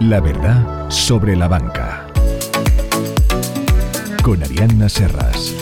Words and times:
La 0.00 0.18
verdad 0.18 0.88
sobre 0.88 1.36
la 1.36 1.46
banca. 1.46 2.06
Con 4.24 4.42
Arianna 4.42 4.88
Serras. 4.88 5.54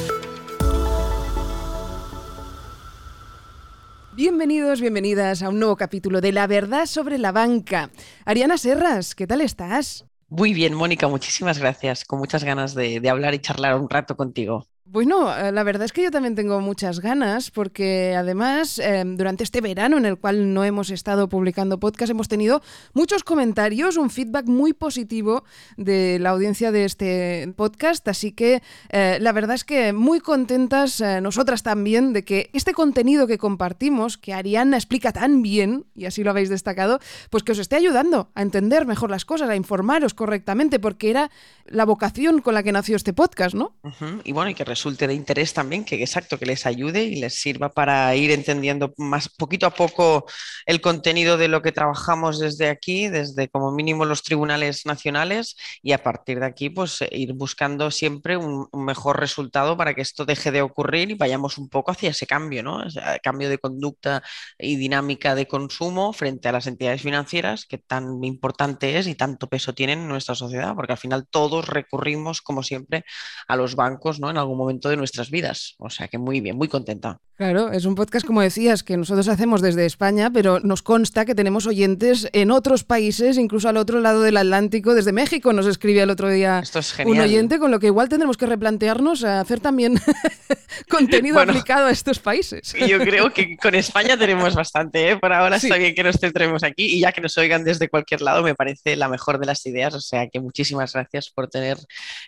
Bienvenidos, 4.13 4.81
bienvenidas 4.81 5.43
a 5.43 5.49
un 5.49 5.59
nuevo 5.59 5.77
capítulo 5.77 6.21
de 6.21 6.31
La 6.31 6.47
verdad 6.47 6.87
sobre 6.87 7.19
la 7.19 7.33
banca. 7.33 7.91
Ariana 8.27 8.59
Serras, 8.59 9.17
¿qué 9.17 9.27
tal 9.27 9.41
estás? 9.41 10.07
Muy 10.29 10.55
bien, 10.55 10.73
Mónica, 10.73 11.09
muchísimas 11.09 11.59
gracias. 11.59 12.05
Con 12.05 12.21
muchas 12.21 12.45
ganas 12.45 12.77
de, 12.77 13.01
de 13.01 13.11
hablar 13.11 13.35
y 13.35 13.41
charlar 13.41 13.75
un 13.75 13.91
rato 13.91 14.17
contigo. 14.17 14.69
Bueno, 14.91 15.31
eh, 15.37 15.53
la 15.53 15.65
verdad 15.65 15.85
es 15.85 15.93
que 15.93 16.03
yo 16.03 16.11
también 16.11 16.35
tengo 16.35 16.63
muchas 16.63 17.01
ganas 17.01 17.51
porque 17.51 18.15
además 18.17 18.79
eh, 18.79 19.03
durante 19.05 19.45
este 19.45 19.61
verano 19.61 19.99
en 19.99 20.07
el 20.07 20.17
cual 20.17 20.55
no 20.55 20.65
hemos 20.65 20.89
estado 20.89 21.29
publicando 21.29 21.79
podcast 21.79 22.11
hemos 22.11 22.27
tenido 22.27 22.63
muchos 22.95 23.23
comentarios, 23.23 23.99
un 23.99 24.09
feedback 24.09 24.47
muy 24.47 24.73
positivo 24.73 25.45
de 25.77 26.19
la 26.21 26.31
audiencia 26.31 26.73
de 26.73 26.87
este 26.87 27.53
podcast, 27.55 28.09
así 28.09 28.33
que 28.33 28.63
eh, 28.89 29.19
la 29.21 29.33
verdad 29.33 29.57
es 29.57 29.65
que 29.65 29.93
muy 29.93 30.21
contentas 30.21 31.03
nosotras 31.21 31.63
también 31.63 32.15
de 32.15 32.25
que 32.25 32.49
este 32.55 32.73
contenido 32.73 33.27
que 33.27 33.37
compartimos, 33.37 34.17
que 34.17 34.33
Ariana 34.33 34.79
explica 34.79 35.13
tan 35.13 35.43
bien, 35.43 35.85
y 35.95 36.07
así 36.07 36.25
lo 36.25 36.31
habéis 36.31 36.49
destacado, 36.49 36.99
pues 37.29 37.43
que 37.43 37.53
os 37.53 37.59
esté 37.59 37.77
ayudando 37.77 38.31
a 38.35 38.41
entender 38.41 38.87
mejor 38.87 39.11
las 39.11 39.27
cosas, 39.27 39.51
a 39.51 39.57
informaros 39.57 40.15
correctamente, 40.15 40.79
porque 40.79 41.11
era 41.11 41.31
la 41.67 41.85
vocación 41.85 42.41
con 42.41 42.55
la 42.55 42.63
que 42.63 42.73
nació 42.73 42.97
este 42.97 43.13
podcast, 43.13 43.55
¿no? 43.55 43.75
Y 44.25 44.33
bueno, 44.33 44.51
y 44.51 44.55
que 44.55 44.65
resulte 44.79 45.09
de 45.09 45.15
interés 45.15 45.53
también, 45.55 45.85
que 45.85 45.97
exacto, 45.97 46.39
que 46.39 46.47
les 46.47 46.65
ayude 46.65 47.03
y 47.03 47.17
les 47.17 47.35
sirva 47.35 47.69
para 47.71 48.15
ir 48.15 48.31
entendiendo 48.31 48.95
más 48.97 49.29
poquito 49.29 49.67
a 49.67 49.71
poco 49.71 50.25
el 50.67 50.81
contenido 50.81 51.37
de 51.37 51.49
lo 51.49 51.63
que 51.63 51.73
trabajamos 51.73 52.39
desde 52.39 52.69
aquí, 52.69 53.09
desde 53.09 53.49
como 53.49 53.73
mínimo 53.73 54.05
los 54.05 54.23
tribunales 54.23 54.87
nacionales 54.87 55.57
y 55.83 55.93
a 55.93 56.03
partir 56.05 56.39
de 56.39 56.47
aquí 56.47 56.71
pues 56.71 57.01
ir 57.11 57.33
buscando 57.33 57.91
siempre 57.91 58.37
un, 58.37 58.69
mejor 58.73 59.19
resultado 59.19 59.77
para 59.77 59.95
que 59.95 60.03
esto 60.03 60.25
deje 60.25 60.53
de 60.53 60.63
ocurrir 60.63 61.11
y 61.11 61.15
vayamos 61.15 61.59
un 61.59 61.69
poco 61.69 61.91
hacia 61.91 62.11
ese 62.11 62.27
cambio, 62.27 62.63
¿no? 62.63 62.85
Cambio 63.23 63.51
de 63.51 63.59
conducta 63.59 64.23
y 64.59 64.77
dinámica 64.77 65.35
de 65.35 65.49
consumo 65.49 66.13
frente 66.13 66.49
a 66.49 66.53
las 66.53 66.69
entidades 66.69 67.03
financieras 67.03 67.67
que 67.67 67.79
tan 67.79 68.23
importante 68.23 68.99
es 68.99 69.09
y 69.09 69.17
tanto 69.17 69.49
peso 69.49 69.75
tienen 69.75 70.01
en 70.01 70.09
nuestra 70.09 70.37
sociedad, 70.37 70.75
porque 70.77 70.93
al 70.93 70.99
final 70.99 71.27
todos 71.29 71.67
recurrimos 71.69 72.41
como 72.43 72.63
siempre 72.63 73.05
a 73.49 73.57
los 73.57 73.75
bancos, 73.75 74.21
¿no? 74.21 74.31
En 74.31 74.39
algún 74.39 74.57
momento 74.59 74.68
de 74.69 74.97
nuestras 74.97 75.31
vidas. 75.31 75.75
O 75.79 75.91
sea 75.91 76.09
que 76.09 76.19
muy 76.19 76.41
bien, 76.41 76.57
muy 76.57 76.69
contenta. 76.69 77.21
Claro, 77.39 77.71
es 77.71 77.85
un 77.85 77.95
podcast, 77.95 78.27
como 78.27 78.41
decías, 78.41 78.83
que 78.83 78.97
nosotros 78.97 79.29
hacemos 79.29 79.63
desde 79.63 79.87
España, 79.87 80.29
pero 80.33 80.59
nos 80.59 80.83
consta 80.83 81.25
que 81.25 81.37
tenemos 81.37 81.69
oyentes 81.69 82.29
en 82.33 82.51
otros 82.51 82.83
países, 82.83 83.39
incluso 83.39 83.69
al 83.69 83.77
otro 83.77 84.01
lado 84.01 84.23
del 84.23 84.37
Atlántico, 84.37 84.93
desde 84.93 85.13
México 85.13 85.53
nos 85.53 85.67
escribía 85.67 86.03
el 86.03 86.11
otro 86.11 86.29
día 86.29 86.65
un 87.07 87.21
oyente, 87.21 87.61
con 87.61 87.71
lo 87.71 87.79
que 87.79 87.87
igual 87.87 88.09
tendremos 88.09 88.37
que 88.37 88.47
replantearnos 88.47 89.23
a 89.23 89.41
hacer 89.41 89.61
también 89.61 90.01
contenido 90.91 91.39
aplicado 91.39 91.87
a 91.87 91.93
estos 91.93 92.19
países. 92.19 92.75
Yo 92.75 92.99
creo 92.99 93.33
que 93.33 93.57
con 93.57 93.77
España 93.77 94.17
tenemos 94.17 94.57
bastante, 94.57 95.11
¿eh? 95.11 95.17
por 95.17 95.33
ahora 95.33 95.59
está 95.59 95.77
bien 95.77 95.95
que 95.95 96.03
nos 96.03 96.17
centremos 96.17 96.65
aquí 96.65 96.87
y 96.97 97.01
ya 97.01 97.13
que 97.13 97.21
nos 97.21 97.39
oigan 97.39 97.63
desde 97.63 97.89
cualquier 97.89 98.21
lado 98.21 98.43
me 98.43 98.57
parece 98.57 98.97
la 98.97 99.09
mejor 99.09 99.39
de 99.39 99.47
las 99.47 99.65
ideas, 99.65 99.95
o 99.95 100.01
sea 100.01 100.27
que 100.27 100.41
muchísimas 100.41 100.93
gracias 100.93 101.31
por 101.31 101.47
tener 101.47 101.79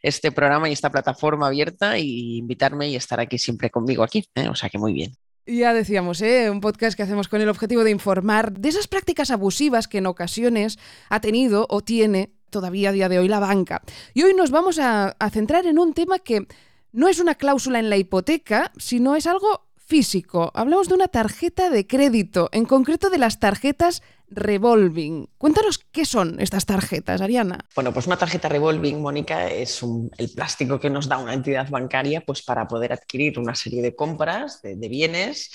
este 0.02 0.30
programa 0.30 0.68
y 0.68 0.72
esta 0.72 0.90
plataforma 0.90 1.48
abierta 1.48 1.98
y 1.98 2.29
invitarme 2.38 2.88
y 2.88 2.96
estar 2.96 3.20
aquí 3.20 3.38
siempre 3.38 3.70
conmigo 3.70 4.02
aquí, 4.02 4.24
¿eh? 4.34 4.48
o 4.48 4.54
sea 4.54 4.68
que 4.68 4.78
muy 4.78 4.92
bien. 4.92 5.14
Ya 5.46 5.72
decíamos, 5.74 6.20
¿eh? 6.22 6.50
un 6.50 6.60
podcast 6.60 6.96
que 6.96 7.02
hacemos 7.02 7.28
con 7.28 7.40
el 7.40 7.48
objetivo 7.48 7.82
de 7.82 7.90
informar 7.90 8.52
de 8.52 8.68
esas 8.68 8.88
prácticas 8.88 9.30
abusivas 9.30 9.88
que 9.88 9.98
en 9.98 10.06
ocasiones 10.06 10.78
ha 11.08 11.20
tenido 11.20 11.66
o 11.68 11.80
tiene 11.80 12.32
todavía 12.50 12.90
a 12.90 12.92
día 12.92 13.08
de 13.08 13.18
hoy 13.18 13.28
la 13.28 13.40
banca. 13.40 13.82
Y 14.14 14.22
hoy 14.22 14.34
nos 14.34 14.50
vamos 14.50 14.78
a, 14.78 15.16
a 15.18 15.30
centrar 15.30 15.66
en 15.66 15.78
un 15.78 15.94
tema 15.94 16.18
que 16.18 16.46
no 16.92 17.08
es 17.08 17.20
una 17.20 17.36
cláusula 17.36 17.78
en 17.78 17.90
la 17.90 17.96
hipoteca, 17.96 18.72
sino 18.76 19.16
es 19.16 19.26
algo 19.26 19.69
físico. 19.90 20.52
Hablamos 20.54 20.88
de 20.88 20.94
una 20.94 21.08
tarjeta 21.08 21.68
de 21.68 21.84
crédito, 21.84 22.48
en 22.52 22.64
concreto 22.64 23.10
de 23.10 23.18
las 23.18 23.40
tarjetas 23.40 24.02
revolving. 24.30 25.28
Cuéntanos 25.36 25.78
qué 25.78 26.04
son 26.04 26.40
estas 26.40 26.64
tarjetas, 26.64 27.20
Ariana. 27.20 27.58
Bueno, 27.74 27.92
pues 27.92 28.06
una 28.06 28.16
tarjeta 28.16 28.48
revolving, 28.48 29.00
Mónica, 29.00 29.48
es 29.48 29.82
el 30.16 30.30
plástico 30.30 30.78
que 30.78 30.88
nos 30.88 31.08
da 31.08 31.18
una 31.18 31.34
entidad 31.34 31.68
bancaria 31.68 32.20
pues, 32.20 32.42
para 32.42 32.68
poder 32.68 32.92
adquirir 32.92 33.38
una 33.40 33.56
serie 33.56 33.82
de 33.82 33.96
compras 33.96 34.62
de, 34.62 34.88
bienes 34.88 35.50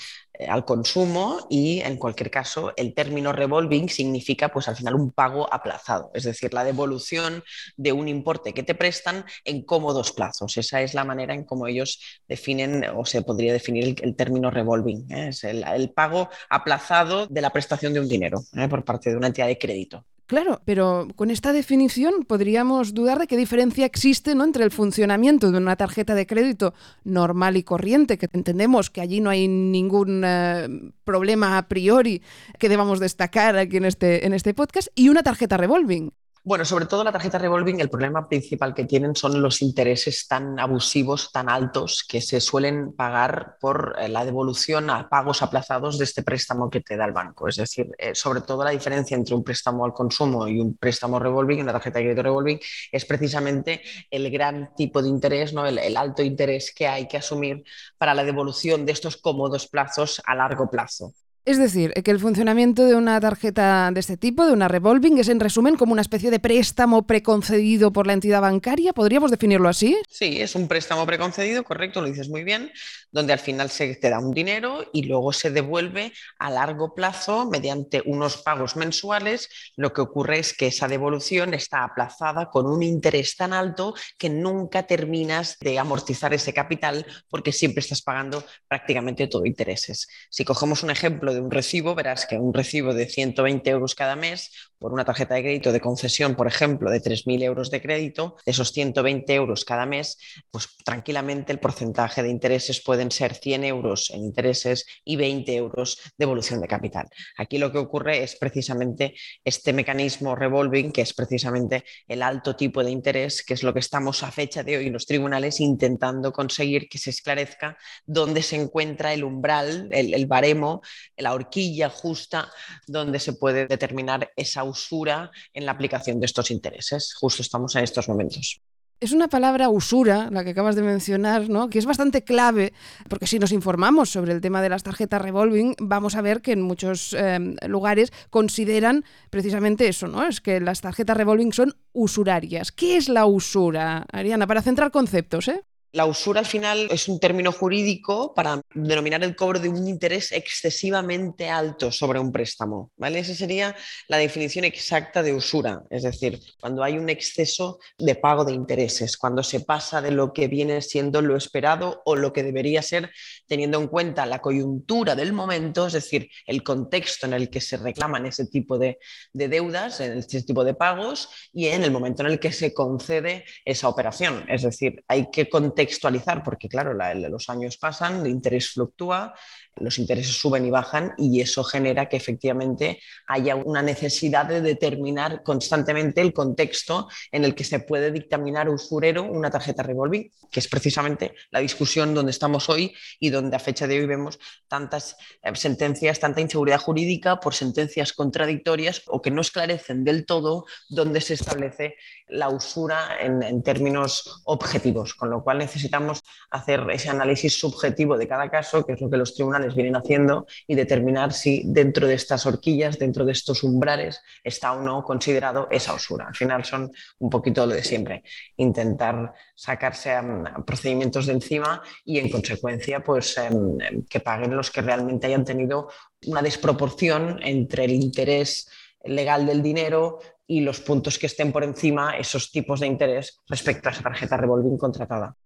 al 0.48 0.64
consumo 0.64 1.46
y 1.48 1.80
en 1.80 1.96
cualquier 1.96 2.30
caso 2.30 2.72
el 2.76 2.94
término 2.94 3.32
revolving 3.32 3.88
significa 3.88 4.48
pues 4.48 4.68
al 4.68 4.76
final 4.76 4.94
un 4.94 5.10
pago 5.10 5.52
aplazado, 5.52 6.10
es 6.14 6.24
decir, 6.24 6.52
la 6.52 6.64
devolución 6.64 7.42
de 7.76 7.92
un 7.92 8.08
importe 8.08 8.52
que 8.52 8.62
te 8.62 8.74
prestan 8.74 9.24
en 9.44 9.62
cómodos 9.62 10.12
plazos. 10.12 10.56
Esa 10.56 10.82
es 10.82 10.94
la 10.94 11.04
manera 11.04 11.34
en 11.34 11.44
cómo 11.44 11.66
ellos 11.66 12.00
definen 12.28 12.84
o 12.94 13.04
se 13.04 13.22
podría 13.22 13.52
definir 13.52 13.96
el, 14.02 14.16
término 14.16 14.50
revolving. 14.50 15.10
¿eh? 15.12 15.28
Es 15.28 15.44
el, 15.44 15.90
pago 15.90 16.28
aplazado 16.50 17.26
de 17.26 17.40
la 17.40 17.50
prestación 17.50 17.92
de 17.92 18.00
un 18.00 18.08
dinero 18.08 18.42
¿eh? 18.54 18.68
por 18.68 18.84
parte 18.84 19.10
de 19.10 19.16
una 19.16 19.28
entidad 19.28 19.46
de 19.46 19.58
crédito. 19.58 20.04
Claro, 20.26 20.60
pero 20.64 21.06
con 21.14 21.30
esta 21.30 21.52
definición 21.52 22.24
podríamos 22.26 22.94
dudar 22.94 23.20
de 23.20 23.28
qué 23.28 23.36
diferencia 23.36 23.86
existe 23.86 24.34
¿no? 24.34 24.42
entre 24.42 24.64
el 24.64 24.72
funcionamiento 24.72 25.52
de 25.52 25.58
una 25.58 25.76
tarjeta 25.76 26.16
de 26.16 26.26
crédito 26.26 26.74
normal 27.04 27.56
y 27.56 27.62
corriente, 27.62 28.18
que 28.18 28.28
entendemos 28.32 28.90
que 28.90 29.00
allí 29.00 29.20
no 29.20 29.30
hay 29.30 29.46
ningún 29.46 30.22
eh, 30.24 30.90
problema 31.04 31.58
a 31.58 31.68
priori 31.68 32.22
que 32.58 32.68
debamos 32.68 32.98
destacar 32.98 33.56
aquí 33.56 33.76
en 33.76 33.84
este, 33.84 34.26
en 34.26 34.32
este 34.32 34.52
podcast, 34.52 34.88
y 34.96 35.10
una 35.10 35.22
tarjeta 35.22 35.56
revolving. 35.56 36.10
Bueno, 36.46 36.64
sobre 36.64 36.86
todo 36.86 37.02
la 37.02 37.10
tarjeta 37.10 37.38
revolving, 37.38 37.80
el 37.80 37.90
problema 37.90 38.28
principal 38.28 38.72
que 38.72 38.84
tienen 38.84 39.16
son 39.16 39.42
los 39.42 39.62
intereses 39.62 40.28
tan 40.28 40.60
abusivos, 40.60 41.32
tan 41.32 41.48
altos, 41.48 42.04
que 42.08 42.20
se 42.20 42.40
suelen 42.40 42.92
pagar 42.92 43.56
por 43.60 43.96
eh, 43.98 44.08
la 44.08 44.24
devolución 44.24 44.88
a 44.90 45.08
pagos 45.08 45.42
aplazados 45.42 45.98
de 45.98 46.04
este 46.04 46.22
préstamo 46.22 46.70
que 46.70 46.82
te 46.82 46.96
da 46.96 47.04
el 47.04 47.10
banco. 47.10 47.48
Es 47.48 47.56
decir, 47.56 47.88
eh, 47.98 48.14
sobre 48.14 48.42
todo 48.42 48.62
la 48.62 48.70
diferencia 48.70 49.16
entre 49.16 49.34
un 49.34 49.42
préstamo 49.42 49.84
al 49.84 49.92
consumo 49.92 50.46
y 50.46 50.60
un 50.60 50.76
préstamo 50.76 51.18
revolving, 51.18 51.62
una 51.62 51.72
tarjeta 51.72 51.98
de 51.98 52.04
crédito 52.04 52.22
revolving, 52.22 52.60
es 52.92 53.04
precisamente 53.04 53.82
el 54.08 54.30
gran 54.30 54.72
tipo 54.76 55.02
de 55.02 55.08
interés, 55.08 55.52
¿no? 55.52 55.66
el, 55.66 55.78
el 55.78 55.96
alto 55.96 56.22
interés 56.22 56.72
que 56.72 56.86
hay 56.86 57.08
que 57.08 57.16
asumir 57.16 57.64
para 57.98 58.14
la 58.14 58.22
devolución 58.22 58.86
de 58.86 58.92
estos 58.92 59.16
cómodos 59.16 59.66
plazos 59.66 60.22
a 60.24 60.36
largo 60.36 60.70
plazo. 60.70 61.12
Es 61.46 61.58
decir, 61.58 61.92
que 61.92 62.10
el 62.10 62.18
funcionamiento 62.18 62.84
de 62.86 62.96
una 62.96 63.20
tarjeta 63.20 63.88
de 63.92 64.00
este 64.00 64.16
tipo, 64.16 64.44
de 64.44 64.52
una 64.52 64.66
revolving, 64.66 65.18
es 65.18 65.28
en 65.28 65.38
resumen 65.38 65.76
como 65.76 65.92
una 65.92 66.02
especie 66.02 66.32
de 66.32 66.40
préstamo 66.40 67.06
preconcedido 67.06 67.92
por 67.92 68.08
la 68.08 68.14
entidad 68.14 68.40
bancaria, 68.40 68.92
¿podríamos 68.92 69.30
definirlo 69.30 69.68
así? 69.68 69.96
Sí, 70.10 70.40
es 70.40 70.56
un 70.56 70.66
préstamo 70.66 71.06
preconcedido, 71.06 71.62
correcto, 71.62 72.00
lo 72.00 72.08
dices 72.08 72.28
muy 72.28 72.42
bien, 72.42 72.72
donde 73.10 73.32
al 73.32 73.38
final 73.38 73.70
se 73.70 73.94
te 73.96 74.10
da 74.10 74.18
un 74.18 74.32
dinero 74.32 74.84
y 74.92 75.04
luego 75.04 75.32
se 75.32 75.50
devuelve 75.50 76.12
a 76.38 76.50
largo 76.50 76.94
plazo 76.94 77.48
mediante 77.50 78.02
unos 78.04 78.38
pagos 78.38 78.76
mensuales. 78.76 79.48
Lo 79.76 79.92
que 79.92 80.00
ocurre 80.00 80.38
es 80.38 80.52
que 80.54 80.68
esa 80.68 80.88
devolución 80.88 81.54
está 81.54 81.84
aplazada 81.84 82.50
con 82.50 82.66
un 82.66 82.82
interés 82.82 83.36
tan 83.36 83.52
alto 83.52 83.94
que 84.18 84.28
nunca 84.28 84.86
terminas 84.86 85.56
de 85.60 85.78
amortizar 85.78 86.34
ese 86.34 86.52
capital 86.52 87.06
porque 87.28 87.52
siempre 87.52 87.80
estás 87.80 88.02
pagando 88.02 88.44
prácticamente 88.68 89.26
todo 89.26 89.46
intereses. 89.46 90.08
Si 90.30 90.44
cogemos 90.44 90.82
un 90.82 90.90
ejemplo 90.90 91.32
de 91.32 91.40
un 91.40 91.50
recibo, 91.50 91.94
verás 91.94 92.26
que 92.26 92.38
un 92.38 92.54
recibo 92.54 92.94
de 92.94 93.06
120 93.06 93.70
euros 93.70 93.94
cada 93.94 94.16
mes 94.16 94.50
por 94.78 94.92
una 94.92 95.04
tarjeta 95.04 95.34
de 95.34 95.42
crédito 95.42 95.72
de 95.72 95.80
concesión, 95.80 96.34
por 96.34 96.46
ejemplo, 96.46 96.90
de 96.90 97.00
3.000 97.00 97.42
euros 97.42 97.70
de 97.70 97.80
crédito, 97.80 98.36
esos 98.44 98.72
120 98.72 99.32
euros 99.34 99.64
cada 99.64 99.86
mes, 99.86 100.18
pues 100.50 100.68
tranquilamente 100.84 101.52
el 101.52 101.58
porcentaje 101.58 102.22
de 102.22 102.28
intereses 102.28 102.80
ser 103.10 103.34
100 103.34 103.64
euros 103.64 104.10
en 104.10 104.24
intereses 104.24 104.86
y 105.04 105.16
20 105.16 105.54
euros 105.54 105.98
de 106.16 106.24
evolución 106.24 106.60
de 106.60 106.68
capital. 106.68 107.08
Aquí 107.36 107.58
lo 107.58 107.72
que 107.72 107.78
ocurre 107.78 108.22
es 108.22 108.36
precisamente 108.36 109.14
este 109.44 109.72
mecanismo 109.72 110.34
revolving, 110.34 110.92
que 110.92 111.02
es 111.02 111.14
precisamente 111.14 111.84
el 112.08 112.22
alto 112.22 112.56
tipo 112.56 112.82
de 112.82 112.90
interés, 112.90 113.42
que 113.44 113.54
es 113.54 113.62
lo 113.62 113.72
que 113.72 113.80
estamos 113.80 114.22
a 114.22 114.30
fecha 114.30 114.62
de 114.62 114.76
hoy 114.76 114.86
en 114.86 114.92
los 114.92 115.06
tribunales 115.06 115.60
intentando 115.60 116.32
conseguir 116.32 116.88
que 116.88 116.98
se 116.98 117.10
esclarezca 117.10 117.76
dónde 118.04 118.42
se 118.42 118.56
encuentra 118.56 119.12
el 119.12 119.24
umbral, 119.24 119.88
el 119.90 120.26
baremo, 120.26 120.82
la 121.16 121.34
horquilla 121.34 121.90
justa 121.90 122.50
donde 122.86 123.18
se 123.20 123.32
puede 123.34 123.66
determinar 123.66 124.30
esa 124.36 124.64
usura 124.64 125.30
en 125.52 125.66
la 125.66 125.72
aplicación 125.72 126.20
de 126.20 126.26
estos 126.26 126.50
intereses. 126.50 127.14
Justo 127.14 127.42
estamos 127.42 127.74
en 127.76 127.84
estos 127.84 128.08
momentos. 128.08 128.60
Es 128.98 129.12
una 129.12 129.28
palabra 129.28 129.68
usura, 129.68 130.30
la 130.30 130.42
que 130.42 130.50
acabas 130.50 130.74
de 130.74 130.80
mencionar, 130.80 131.50
¿no? 131.50 131.68
que 131.68 131.78
es 131.78 131.84
bastante 131.84 132.24
clave, 132.24 132.72
porque 133.10 133.26
si 133.26 133.38
nos 133.38 133.52
informamos 133.52 134.08
sobre 134.08 134.32
el 134.32 134.40
tema 134.40 134.62
de 134.62 134.70
las 134.70 134.84
tarjetas 134.84 135.20
revolving, 135.20 135.74
vamos 135.78 136.16
a 136.16 136.22
ver 136.22 136.40
que 136.40 136.52
en 136.52 136.62
muchos 136.62 137.12
em, 137.12 137.56
lugares 137.68 138.10
consideran 138.30 139.04
precisamente 139.28 139.86
eso, 139.86 140.08
¿no? 140.08 140.26
Es 140.26 140.40
que 140.40 140.60
las 140.60 140.80
tarjetas 140.80 141.14
revolving 141.14 141.52
son 141.52 141.74
usurarias. 141.92 142.72
¿Qué 142.72 142.96
es 142.96 143.10
la 143.10 143.26
usura, 143.26 144.06
Ariana? 144.10 144.46
Para 144.46 144.62
centrar 144.62 144.90
conceptos, 144.90 145.48
¿eh? 145.48 145.62
La 145.92 146.04
usura 146.04 146.40
al 146.40 146.46
final 146.46 146.88
es 146.90 147.08
un 147.08 147.18
término 147.18 147.52
jurídico 147.52 148.34
para 148.34 148.60
denominar 148.74 149.24
el 149.24 149.34
cobro 149.34 149.58
de 149.58 149.68
un 149.68 149.86
interés 149.88 150.30
excesivamente 150.30 151.48
alto 151.48 151.90
sobre 151.90 152.18
un 152.18 152.32
préstamo. 152.32 152.90
¿vale? 152.96 153.20
Esa 153.20 153.34
sería 153.34 153.74
la 154.08 154.18
definición 154.18 154.64
exacta 154.64 155.22
de 155.22 155.32
usura, 155.32 155.82
es 155.88 156.02
decir, 156.02 156.38
cuando 156.60 156.82
hay 156.82 156.98
un 156.98 157.08
exceso 157.08 157.78
de 157.98 158.14
pago 158.14 158.44
de 158.44 158.52
intereses, 158.52 159.16
cuando 159.16 159.42
se 159.42 159.60
pasa 159.60 160.02
de 160.02 160.10
lo 160.10 160.32
que 160.32 160.48
viene 160.48 160.82
siendo 160.82 161.22
lo 161.22 161.36
esperado 161.36 162.02
o 162.04 162.14
lo 162.14 162.32
que 162.32 162.42
debería 162.42 162.82
ser 162.82 163.10
teniendo 163.46 163.80
en 163.80 163.88
cuenta 163.88 164.26
la 164.26 164.40
coyuntura 164.40 165.14
del 165.14 165.32
momento, 165.32 165.86
es 165.86 165.94
decir, 165.94 166.28
el 166.46 166.62
contexto 166.62 167.26
en 167.26 167.32
el 167.32 167.48
que 167.48 167.60
se 167.60 167.76
reclaman 167.76 168.26
ese 168.26 168.46
tipo 168.46 168.78
de, 168.78 168.98
de 169.32 169.48
deudas, 169.48 170.00
ese 170.00 170.42
tipo 170.42 170.64
de 170.64 170.74
pagos 170.74 171.30
y 171.52 171.68
en 171.68 171.84
el 171.84 171.90
momento 171.90 172.22
en 172.22 172.32
el 172.32 172.38
que 172.38 172.52
se 172.52 172.74
concede 172.74 173.44
esa 173.64 173.88
operación. 173.88 174.44
Es 174.48 174.62
decir, 174.62 175.02
hay 175.08 175.30
que 175.30 175.48
contextualizar 175.48 175.85
contextualizar, 175.86 176.42
porque 176.42 176.68
claro, 176.68 176.92
los 177.28 177.48
años 177.48 177.76
pasan, 177.78 178.20
el 178.20 178.26
interés 178.26 178.72
fluctúa, 178.72 179.34
los 179.76 179.98
intereses 179.98 180.38
suben 180.38 180.64
y 180.64 180.70
bajan 180.70 181.14
y 181.18 181.40
eso 181.40 181.62
genera 181.64 182.08
que 182.08 182.16
efectivamente 182.16 183.00
haya 183.26 183.56
una 183.56 183.82
necesidad 183.82 184.46
de 184.46 184.60
determinar 184.60 185.42
constantemente 185.42 186.20
el 186.20 186.32
contexto 186.32 187.08
en 187.30 187.44
el 187.44 187.54
que 187.54 187.64
se 187.64 187.80
puede 187.80 188.10
dictaminar 188.10 188.68
usurero 188.68 189.24
una 189.24 189.50
tarjeta 189.50 189.82
revolving, 189.82 190.30
que 190.50 190.60
es 190.60 190.68
precisamente 190.68 191.34
la 191.50 191.60
discusión 191.60 192.14
donde 192.14 192.30
estamos 192.30 192.68
hoy 192.68 192.94
y 193.20 193.30
donde 193.30 193.56
a 193.56 193.58
fecha 193.58 193.86
de 193.86 193.98
hoy 193.98 194.06
vemos 194.06 194.38
tantas 194.68 195.16
eh, 195.42 195.54
sentencias, 195.54 196.20
tanta 196.20 196.40
inseguridad 196.40 196.80
jurídica 196.80 197.40
por 197.40 197.54
sentencias 197.54 198.12
contradictorias 198.12 199.02
o 199.06 199.20
que 199.20 199.30
no 199.30 199.40
esclarecen 199.40 200.04
del 200.04 200.24
todo 200.24 200.64
dónde 200.88 201.20
se 201.20 201.34
establece 201.34 201.96
la 202.28 202.48
usura 202.48 203.18
en, 203.20 203.42
en 203.42 203.62
términos 203.62 204.42
objetivos, 204.44 205.14
con 205.14 205.30
lo 205.30 205.42
cual 205.42 205.58
necesitamos 205.58 206.20
hacer 206.50 206.84
ese 206.90 207.10
análisis 207.10 207.58
subjetivo 207.58 208.16
de 208.16 208.28
cada 208.28 208.50
caso, 208.50 208.84
que 208.84 208.94
es 208.94 209.00
lo 209.00 209.10
que 209.10 209.16
los 209.16 209.34
tribunales 209.34 209.65
vienen 209.74 209.96
haciendo 209.96 210.46
y 210.66 210.74
determinar 210.74 211.32
si 211.32 211.62
dentro 211.66 212.06
de 212.06 212.14
estas 212.14 212.46
horquillas, 212.46 212.98
dentro 212.98 213.24
de 213.24 213.32
estos 213.32 213.62
umbrales, 213.62 214.22
está 214.44 214.72
o 214.72 214.82
no 214.82 215.02
considerado 215.02 215.68
esa 215.70 215.94
usura. 215.94 216.28
Al 216.28 216.34
final 216.34 216.64
son 216.64 216.90
un 217.18 217.30
poquito 217.30 217.66
lo 217.66 217.74
de 217.74 217.82
siempre, 217.82 218.22
intentar 218.56 219.32
sacarse 219.54 220.12
a, 220.12 220.22
procedimientos 220.66 221.26
de 221.26 221.34
encima 221.34 221.82
y 222.04 222.18
en 222.18 222.30
consecuencia 222.30 223.02
pues 223.02 223.36
em, 223.38 224.04
que 224.08 224.20
paguen 224.20 224.56
los 224.56 224.70
que 224.70 224.82
realmente 224.82 225.26
hayan 225.26 225.44
tenido 225.44 225.88
una 226.26 226.42
desproporción 226.42 227.40
entre 227.42 227.84
el 227.84 227.92
interés 227.92 228.68
legal 229.04 229.46
del 229.46 229.62
dinero 229.62 230.18
y 230.46 230.60
los 230.60 230.80
puntos 230.80 231.18
que 231.18 231.26
estén 231.26 231.52
por 231.52 231.64
encima, 231.64 232.16
esos 232.16 232.50
tipos 232.50 232.80
de 232.80 232.86
interés 232.86 233.42
respecto 233.48 233.88
a 233.88 233.92
esa 233.92 234.02
tarjeta 234.02 234.36
revolving 234.36 234.78
contratada. 234.78 235.36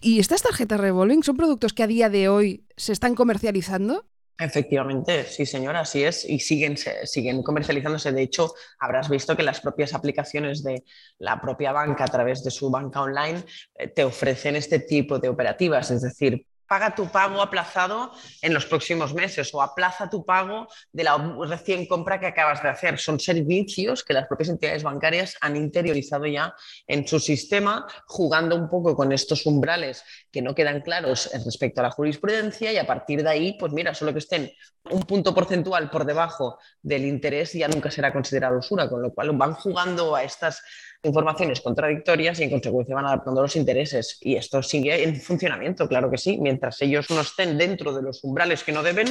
¿Y 0.00 0.20
estas 0.20 0.42
tarjetas 0.42 0.80
revolving 0.80 1.22
son 1.22 1.36
productos 1.36 1.72
que 1.72 1.82
a 1.82 1.86
día 1.86 2.08
de 2.08 2.28
hoy 2.28 2.64
se 2.76 2.92
están 2.92 3.14
comercializando? 3.14 4.04
Efectivamente, 4.40 5.24
sí, 5.24 5.44
señora, 5.44 5.80
así 5.80 6.02
es. 6.02 6.24
Y 6.24 6.40
siguen, 6.40 6.76
siguen 7.04 7.42
comercializándose. 7.42 8.10
De 8.10 8.22
hecho, 8.22 8.54
habrás 8.78 9.10
visto 9.10 9.36
que 9.36 9.42
las 9.42 9.60
propias 9.60 9.92
aplicaciones 9.92 10.62
de 10.62 10.82
la 11.18 11.40
propia 11.42 11.72
banca 11.72 12.04
a 12.04 12.08
través 12.08 12.42
de 12.42 12.50
su 12.50 12.70
banca 12.70 13.02
online 13.02 13.44
eh, 13.74 13.88
te 13.88 14.02
ofrecen 14.02 14.56
este 14.56 14.78
tipo 14.80 15.18
de 15.18 15.28
operativas. 15.28 15.90
Es 15.90 16.00
decir, 16.00 16.46
paga 16.70 16.94
tu 16.94 17.08
pago 17.08 17.42
aplazado 17.42 18.12
en 18.40 18.54
los 18.54 18.64
próximos 18.64 19.12
meses 19.12 19.52
o 19.52 19.60
aplaza 19.60 20.08
tu 20.08 20.24
pago 20.24 20.68
de 20.92 21.02
la 21.02 21.18
recién 21.48 21.84
compra 21.84 22.20
que 22.20 22.28
acabas 22.28 22.62
de 22.62 22.68
hacer. 22.68 22.96
Son 22.96 23.18
servicios 23.18 24.04
que 24.04 24.14
las 24.14 24.28
propias 24.28 24.50
entidades 24.50 24.84
bancarias 24.84 25.36
han 25.40 25.56
interiorizado 25.56 26.26
ya 26.26 26.54
en 26.86 27.08
su 27.08 27.18
sistema, 27.18 27.88
jugando 28.06 28.54
un 28.54 28.70
poco 28.70 28.94
con 28.94 29.10
estos 29.10 29.46
umbrales 29.46 30.04
que 30.30 30.42
no 30.42 30.54
quedan 30.54 30.80
claros 30.80 31.28
respecto 31.44 31.80
a 31.80 31.84
la 31.84 31.90
jurisprudencia 31.90 32.72
y 32.72 32.76
a 32.76 32.86
partir 32.86 33.24
de 33.24 33.30
ahí, 33.30 33.56
pues 33.58 33.72
mira, 33.72 33.92
solo 33.92 34.12
que 34.12 34.20
estén 34.20 34.52
un 34.90 35.02
punto 35.02 35.34
porcentual 35.34 35.90
por 35.90 36.04
debajo 36.04 36.58
del 36.80 37.04
interés 37.04 37.52
ya 37.52 37.66
nunca 37.66 37.90
será 37.90 38.12
considerado 38.12 38.58
usura, 38.58 38.88
con 38.88 39.02
lo 39.02 39.12
cual 39.12 39.32
van 39.36 39.54
jugando 39.54 40.14
a 40.14 40.22
estas 40.22 40.62
informaciones 41.02 41.60
contradictorias 41.60 42.38
y 42.40 42.44
en 42.44 42.50
consecuencia 42.50 42.94
van 42.94 43.06
adaptando 43.06 43.42
los 43.42 43.56
intereses. 43.56 44.18
Y 44.20 44.36
esto 44.36 44.62
sigue 44.62 45.02
en 45.02 45.20
funcionamiento, 45.20 45.88
claro 45.88 46.10
que 46.10 46.18
sí. 46.18 46.38
Mientras 46.40 46.80
ellos 46.82 47.10
no 47.10 47.20
estén 47.20 47.56
dentro 47.56 47.92
de 47.92 48.02
los 48.02 48.22
umbrales 48.24 48.64
que 48.64 48.72
no 48.72 48.82
deben, 48.82 49.08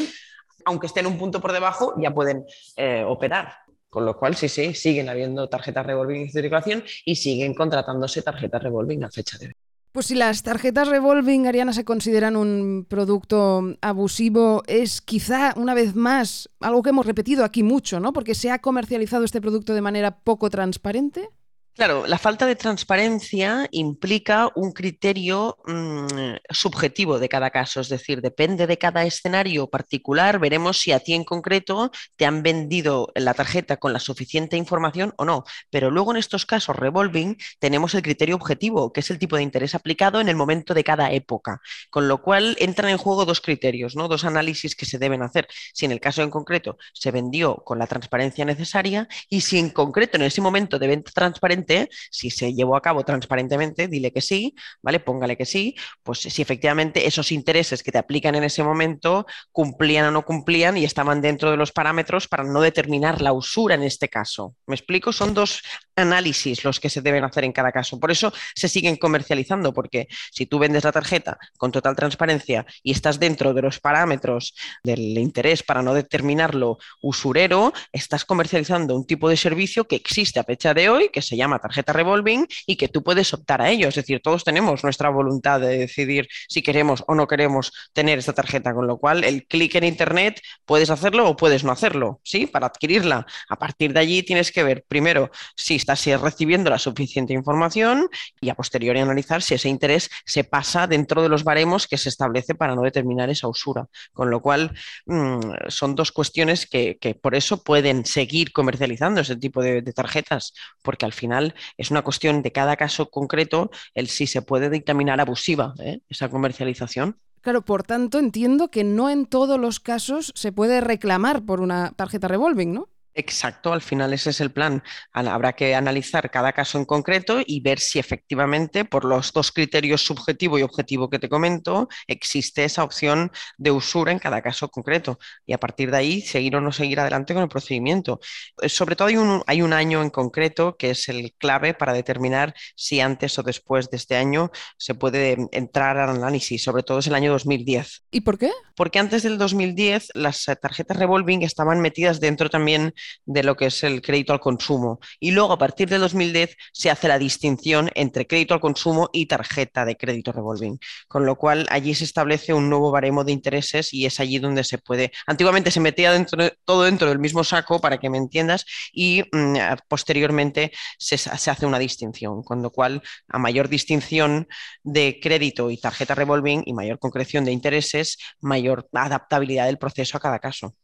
aunque 0.65 0.87
estén 0.87 1.07
un 1.07 1.17
punto 1.17 1.41
por 1.41 1.51
debajo, 1.51 1.95
ya 1.97 2.13
pueden 2.13 2.45
eh, 2.75 3.03
operar. 3.05 3.53
Con 3.89 4.05
lo 4.05 4.17
cual, 4.17 4.35
sí, 4.35 4.49
sí, 4.49 4.75
siguen 4.75 5.09
habiendo 5.09 5.49
tarjetas 5.49 5.85
revolving 5.85 6.21
en 6.21 6.31
circulación 6.31 6.83
y 7.05 7.15
siguen 7.15 7.55
contratándose 7.55 8.21
tarjetas 8.21 8.61
revolving 8.61 9.03
a 9.03 9.09
fecha 9.09 9.37
de 9.39 9.47
hoy. 9.47 9.53
Pues 9.91 10.05
si 10.05 10.13
las 10.13 10.43
tarjetas 10.43 10.87
revolving, 10.87 11.47
Ariana, 11.47 11.73
se 11.73 11.83
consideran 11.83 12.35
un 12.35 12.85
producto 12.87 13.75
abusivo, 13.81 14.61
es 14.67 15.01
quizá, 15.01 15.55
una 15.55 15.73
vez 15.73 15.95
más, 15.95 16.47
algo 16.59 16.83
que 16.83 16.91
hemos 16.91 17.07
repetido 17.07 17.43
aquí 17.43 17.63
mucho, 17.63 17.99
¿no? 17.99 18.13
Porque 18.13 18.35
se 18.35 18.51
ha 18.51 18.59
comercializado 18.59 19.23
este 19.23 19.41
producto 19.41 19.73
de 19.73 19.81
manera 19.81 20.19
poco 20.19 20.51
transparente. 20.51 21.29
Claro, 21.79 22.05
la 22.07 22.17
falta 22.17 22.45
de 22.45 22.57
transparencia 22.57 23.65
implica 23.71 24.51
un 24.53 24.73
criterio 24.73 25.57
mm, 25.65 26.35
subjetivo 26.49 27.19
de 27.19 27.29
cada 27.29 27.51
caso, 27.51 27.79
es 27.79 27.87
decir, 27.87 28.19
depende 28.19 28.67
de 28.67 28.77
cada 28.77 29.05
escenario 29.05 29.69
particular, 29.69 30.39
veremos 30.39 30.77
si 30.77 30.91
a 30.91 30.99
ti 30.99 31.13
en 31.13 31.23
concreto 31.23 31.89
te 32.17 32.25
han 32.25 32.43
vendido 32.43 33.13
la 33.15 33.33
tarjeta 33.33 33.77
con 33.77 33.93
la 33.93 33.99
suficiente 33.99 34.57
información 34.57 35.13
o 35.15 35.23
no. 35.23 35.45
Pero 35.69 35.89
luego 35.89 36.11
en 36.11 36.17
estos 36.17 36.45
casos 36.45 36.75
revolving 36.75 37.37
tenemos 37.59 37.95
el 37.95 38.01
criterio 38.01 38.35
objetivo, 38.35 38.91
que 38.91 38.99
es 38.99 39.09
el 39.09 39.17
tipo 39.17 39.37
de 39.37 39.43
interés 39.43 39.73
aplicado 39.73 40.19
en 40.19 40.27
el 40.27 40.35
momento 40.35 40.73
de 40.73 40.83
cada 40.83 41.13
época, 41.13 41.61
con 41.89 42.09
lo 42.09 42.21
cual 42.21 42.57
entran 42.59 42.91
en 42.91 42.97
juego 42.97 43.23
dos 43.23 43.39
criterios, 43.39 43.95
¿no? 43.95 44.09
dos 44.09 44.25
análisis 44.25 44.75
que 44.75 44.85
se 44.85 44.97
deben 44.97 45.21
hacer. 45.21 45.47
Si 45.73 45.85
en 45.85 45.93
el 45.93 46.01
caso 46.01 46.23
en 46.23 46.29
concreto 46.29 46.77
se 46.93 47.11
vendió 47.11 47.55
con 47.63 47.79
la 47.79 47.87
transparencia 47.87 48.43
necesaria 48.43 49.07
y 49.29 49.39
si 49.39 49.57
en 49.59 49.69
concreto 49.69 50.17
en 50.17 50.23
ese 50.23 50.41
momento 50.41 50.77
de 50.77 50.87
venta 50.87 51.13
transparente 51.13 51.68
si 52.11 52.29
se 52.29 52.53
llevó 52.53 52.75
a 52.75 52.81
cabo 52.81 53.03
transparentemente, 53.03 53.87
dile 53.87 54.11
que 54.11 54.21
sí, 54.21 54.55
¿vale? 54.81 54.99
Póngale 54.99 55.37
que 55.37 55.45
sí, 55.45 55.75
pues 56.03 56.19
si 56.19 56.41
efectivamente 56.41 57.07
esos 57.07 57.31
intereses 57.31 57.83
que 57.83 57.91
te 57.91 57.97
aplican 57.97 58.35
en 58.35 58.43
ese 58.43 58.63
momento 58.63 59.25
cumplían 59.51 60.05
o 60.07 60.11
no 60.11 60.25
cumplían 60.25 60.77
y 60.77 60.85
estaban 60.85 61.21
dentro 61.21 61.51
de 61.51 61.57
los 61.57 61.71
parámetros 61.71 62.27
para 62.27 62.43
no 62.43 62.61
determinar 62.61 63.21
la 63.21 63.33
usura 63.33 63.75
en 63.75 63.83
este 63.83 64.09
caso. 64.09 64.55
¿Me 64.67 64.75
explico? 64.75 65.11
Son 65.11 65.33
dos 65.33 65.61
análisis 65.95 66.63
los 66.63 66.79
que 66.79 66.89
se 66.89 67.01
deben 67.01 67.23
hacer 67.23 67.43
en 67.43 67.51
cada 67.51 67.71
caso. 67.71 67.99
Por 67.99 68.11
eso 68.11 68.33
se 68.55 68.69
siguen 68.69 68.95
comercializando, 68.95 69.73
porque 69.73 70.07
si 70.31 70.45
tú 70.45 70.59
vendes 70.59 70.83
la 70.83 70.91
tarjeta 70.91 71.37
con 71.57 71.71
total 71.71 71.95
transparencia 71.95 72.65
y 72.83 72.91
estás 72.91 73.19
dentro 73.19 73.53
de 73.53 73.61
los 73.61 73.79
parámetros 73.79 74.55
del 74.83 75.17
interés 75.17 75.63
para 75.63 75.81
no 75.81 75.93
determinarlo 75.93 76.77
usurero, 77.01 77.73
estás 77.91 78.25
comercializando 78.25 78.95
un 78.95 79.05
tipo 79.05 79.29
de 79.29 79.37
servicio 79.37 79.87
que 79.87 79.95
existe 79.95 80.39
a 80.39 80.43
fecha 80.43 80.73
de 80.73 80.89
hoy, 80.89 81.09
que 81.09 81.21
se 81.21 81.37
llama 81.37 81.58
tarjeta 81.59 81.93
revolving 81.93 82.47
y 82.65 82.75
que 82.75 82.87
tú 82.87 83.03
puedes 83.03 83.33
optar 83.33 83.61
a 83.61 83.69
ello. 83.69 83.87
Es 83.87 83.95
decir, 83.95 84.21
todos 84.21 84.43
tenemos 84.43 84.83
nuestra 84.83 85.09
voluntad 85.09 85.59
de 85.59 85.77
decidir 85.77 86.27
si 86.47 86.61
queremos 86.61 87.03
o 87.07 87.15
no 87.15 87.27
queremos 87.27 87.71
tener 87.93 88.19
esta 88.19 88.33
tarjeta, 88.33 88.73
con 88.73 88.87
lo 88.87 88.97
cual 88.97 89.23
el 89.23 89.45
clic 89.45 89.75
en 89.75 89.83
Internet 89.83 90.41
puedes 90.65 90.89
hacerlo 90.89 91.27
o 91.29 91.35
puedes 91.35 91.63
no 91.63 91.71
hacerlo, 91.71 92.19
¿sí? 92.23 92.47
Para 92.47 92.67
adquirirla. 92.67 93.25
A 93.49 93.55
partir 93.57 93.93
de 93.93 93.99
allí 93.99 94.23
tienes 94.23 94.51
que 94.51 94.63
ver 94.63 94.83
primero 94.87 95.31
si 95.55 95.75
estás 95.75 95.99
recibiendo 96.05 96.69
la 96.69 96.79
suficiente 96.79 97.33
información 97.33 98.09
y 98.41 98.49
a 98.49 98.55
posteriori 98.55 98.99
analizar 98.99 99.41
si 99.41 99.53
ese 99.55 99.69
interés 99.69 100.09
se 100.25 100.43
pasa 100.43 100.87
dentro 100.87 101.21
de 101.21 101.29
los 101.29 101.43
baremos 101.43 101.87
que 101.87 101.97
se 101.97 102.09
establece 102.09 102.55
para 102.55 102.75
no 102.75 102.81
determinar 102.81 103.29
esa 103.29 103.47
usura. 103.47 103.87
Con 104.13 104.29
lo 104.29 104.41
cual, 104.41 104.73
mm, 105.05 105.39
son 105.67 105.95
dos 105.95 106.11
cuestiones 106.11 106.65
que, 106.65 106.97
por 107.21 107.35
eso 107.35 107.63
pueden 107.63 108.05
seguir 108.05 108.51
comercializando 108.51 109.21
ese 109.21 109.35
tipo 109.35 109.61
de 109.61 109.81
tarjetas, 109.93 110.53
porque 110.81 111.05
al 111.05 111.13
final 111.13 111.38
es 111.77 111.91
una 111.91 112.01
cuestión 112.01 112.41
de 112.41 112.51
cada 112.51 112.75
caso 112.75 113.09
concreto 113.09 113.71
el 113.93 114.07
si 114.07 114.27
se 114.27 114.41
puede 114.41 114.69
dictaminar 114.69 115.19
abusiva 115.21 115.73
¿eh? 115.79 116.01
esa 116.09 116.29
comercialización. 116.29 117.17
Claro, 117.41 117.63
por 117.63 117.83
tanto 117.83 118.19
entiendo 118.19 118.69
que 118.69 118.83
no 118.83 119.09
en 119.09 119.25
todos 119.25 119.59
los 119.59 119.79
casos 119.79 120.31
se 120.35 120.51
puede 120.51 120.81
reclamar 120.81 121.43
por 121.45 121.61
una 121.61 121.91
tarjeta 121.91 122.27
revolving, 122.27 122.73
¿no? 122.73 122.89
Exacto, 123.15 123.73
al 123.73 123.81
final 123.81 124.13
ese 124.13 124.29
es 124.29 124.39
el 124.39 124.51
plan. 124.51 124.83
Habrá 125.11 125.53
que 125.53 125.75
analizar 125.75 126.29
cada 126.29 126.53
caso 126.53 126.77
en 126.77 126.85
concreto 126.85 127.41
y 127.45 127.59
ver 127.59 127.79
si 127.79 127.99
efectivamente, 127.99 128.85
por 128.85 129.03
los 129.03 129.33
dos 129.33 129.51
criterios 129.51 130.05
subjetivo 130.05 130.57
y 130.59 130.61
objetivo 130.61 131.09
que 131.09 131.19
te 131.19 131.27
comento, 131.27 131.89
existe 132.07 132.63
esa 132.63 132.83
opción 132.83 133.31
de 133.57 133.71
usura 133.71 134.11
en 134.11 134.19
cada 134.19 134.41
caso 134.41 134.69
concreto. 134.69 135.19
Y 135.45 135.53
a 135.53 135.59
partir 135.59 135.91
de 135.91 135.97
ahí, 135.97 136.21
seguir 136.21 136.55
o 136.55 136.61
no 136.61 136.71
seguir 136.71 136.99
adelante 136.99 137.33
con 137.33 137.43
el 137.43 137.49
procedimiento. 137.49 138.19
Eh, 138.61 138.69
sobre 138.69 138.95
todo 138.95 139.07
hay 139.07 139.17
un, 139.17 139.43
hay 139.47 139.61
un 139.61 139.73
año 139.73 140.01
en 140.01 140.11
concreto 140.11 140.77
que 140.77 140.91
es 140.91 141.09
el 141.09 141.33
clave 141.37 141.73
para 141.73 141.93
determinar 141.93 142.53
si 142.75 143.01
antes 143.01 143.37
o 143.39 143.43
después 143.43 143.89
de 143.89 143.97
este 143.97 144.15
año 144.15 144.51
se 144.77 144.93
puede 144.93 145.35
entrar 145.51 145.97
al 145.97 146.11
análisis. 146.11 146.63
Sobre 146.63 146.83
todo 146.83 146.99
es 146.99 147.07
el 147.07 147.15
año 147.15 147.31
2010. 147.31 148.03
¿Y 148.11 148.21
por 148.21 148.37
qué? 148.37 148.51
Porque 148.75 148.99
antes 148.99 149.23
del 149.23 149.37
2010 149.37 150.09
las 150.13 150.45
tarjetas 150.61 150.97
revolving 150.97 151.41
estaban 151.41 151.81
metidas 151.81 152.19
dentro 152.19 152.49
también 152.49 152.93
de 153.25 153.43
lo 153.43 153.55
que 153.55 153.67
es 153.67 153.83
el 153.83 154.01
crédito 154.01 154.33
al 154.33 154.39
consumo. 154.39 154.99
Y 155.19 155.31
luego, 155.31 155.53
a 155.53 155.57
partir 155.57 155.89
de 155.89 155.97
2010, 155.97 156.55
se 156.73 156.89
hace 156.89 157.07
la 157.07 157.19
distinción 157.19 157.89
entre 157.95 158.27
crédito 158.27 158.53
al 158.53 158.59
consumo 158.59 159.09
y 159.13 159.25
tarjeta 159.25 159.85
de 159.85 159.97
crédito 159.97 160.31
revolving. 160.31 160.79
Con 161.07 161.25
lo 161.25 161.35
cual, 161.35 161.67
allí 161.69 161.95
se 161.95 162.03
establece 162.03 162.53
un 162.53 162.69
nuevo 162.69 162.91
baremo 162.91 163.23
de 163.23 163.31
intereses 163.31 163.93
y 163.93 164.05
es 164.05 164.19
allí 164.19 164.39
donde 164.39 164.63
se 164.63 164.77
puede. 164.77 165.11
Antiguamente 165.27 165.71
se 165.71 165.79
metía 165.79 166.25
todo 166.65 166.83
dentro 166.83 167.09
del 167.09 167.19
mismo 167.19 167.43
saco, 167.43 167.79
para 167.79 167.97
que 167.97 168.09
me 168.09 168.17
entiendas, 168.17 168.65
y 168.91 169.23
mm, 169.31 169.55
posteriormente 169.87 170.71
se 170.97 171.15
hace 171.29 171.65
una 171.65 171.79
distinción. 171.79 172.43
Con 172.43 172.61
lo 172.61 172.71
cual, 172.71 173.01
a 173.27 173.39
mayor 173.39 173.69
distinción 173.69 174.47
de 174.83 175.19
crédito 175.21 175.71
y 175.71 175.77
tarjeta 175.77 176.15
revolving 176.15 176.63
y 176.65 176.73
mayor 176.73 176.99
concreción 176.99 177.45
de 177.45 177.51
intereses, 177.51 178.17
mayor 178.41 178.87
adaptabilidad 178.93 179.65
del 179.65 179.77
proceso 179.77 180.17
a 180.17 180.21
cada 180.21 180.39
caso. 180.39 180.75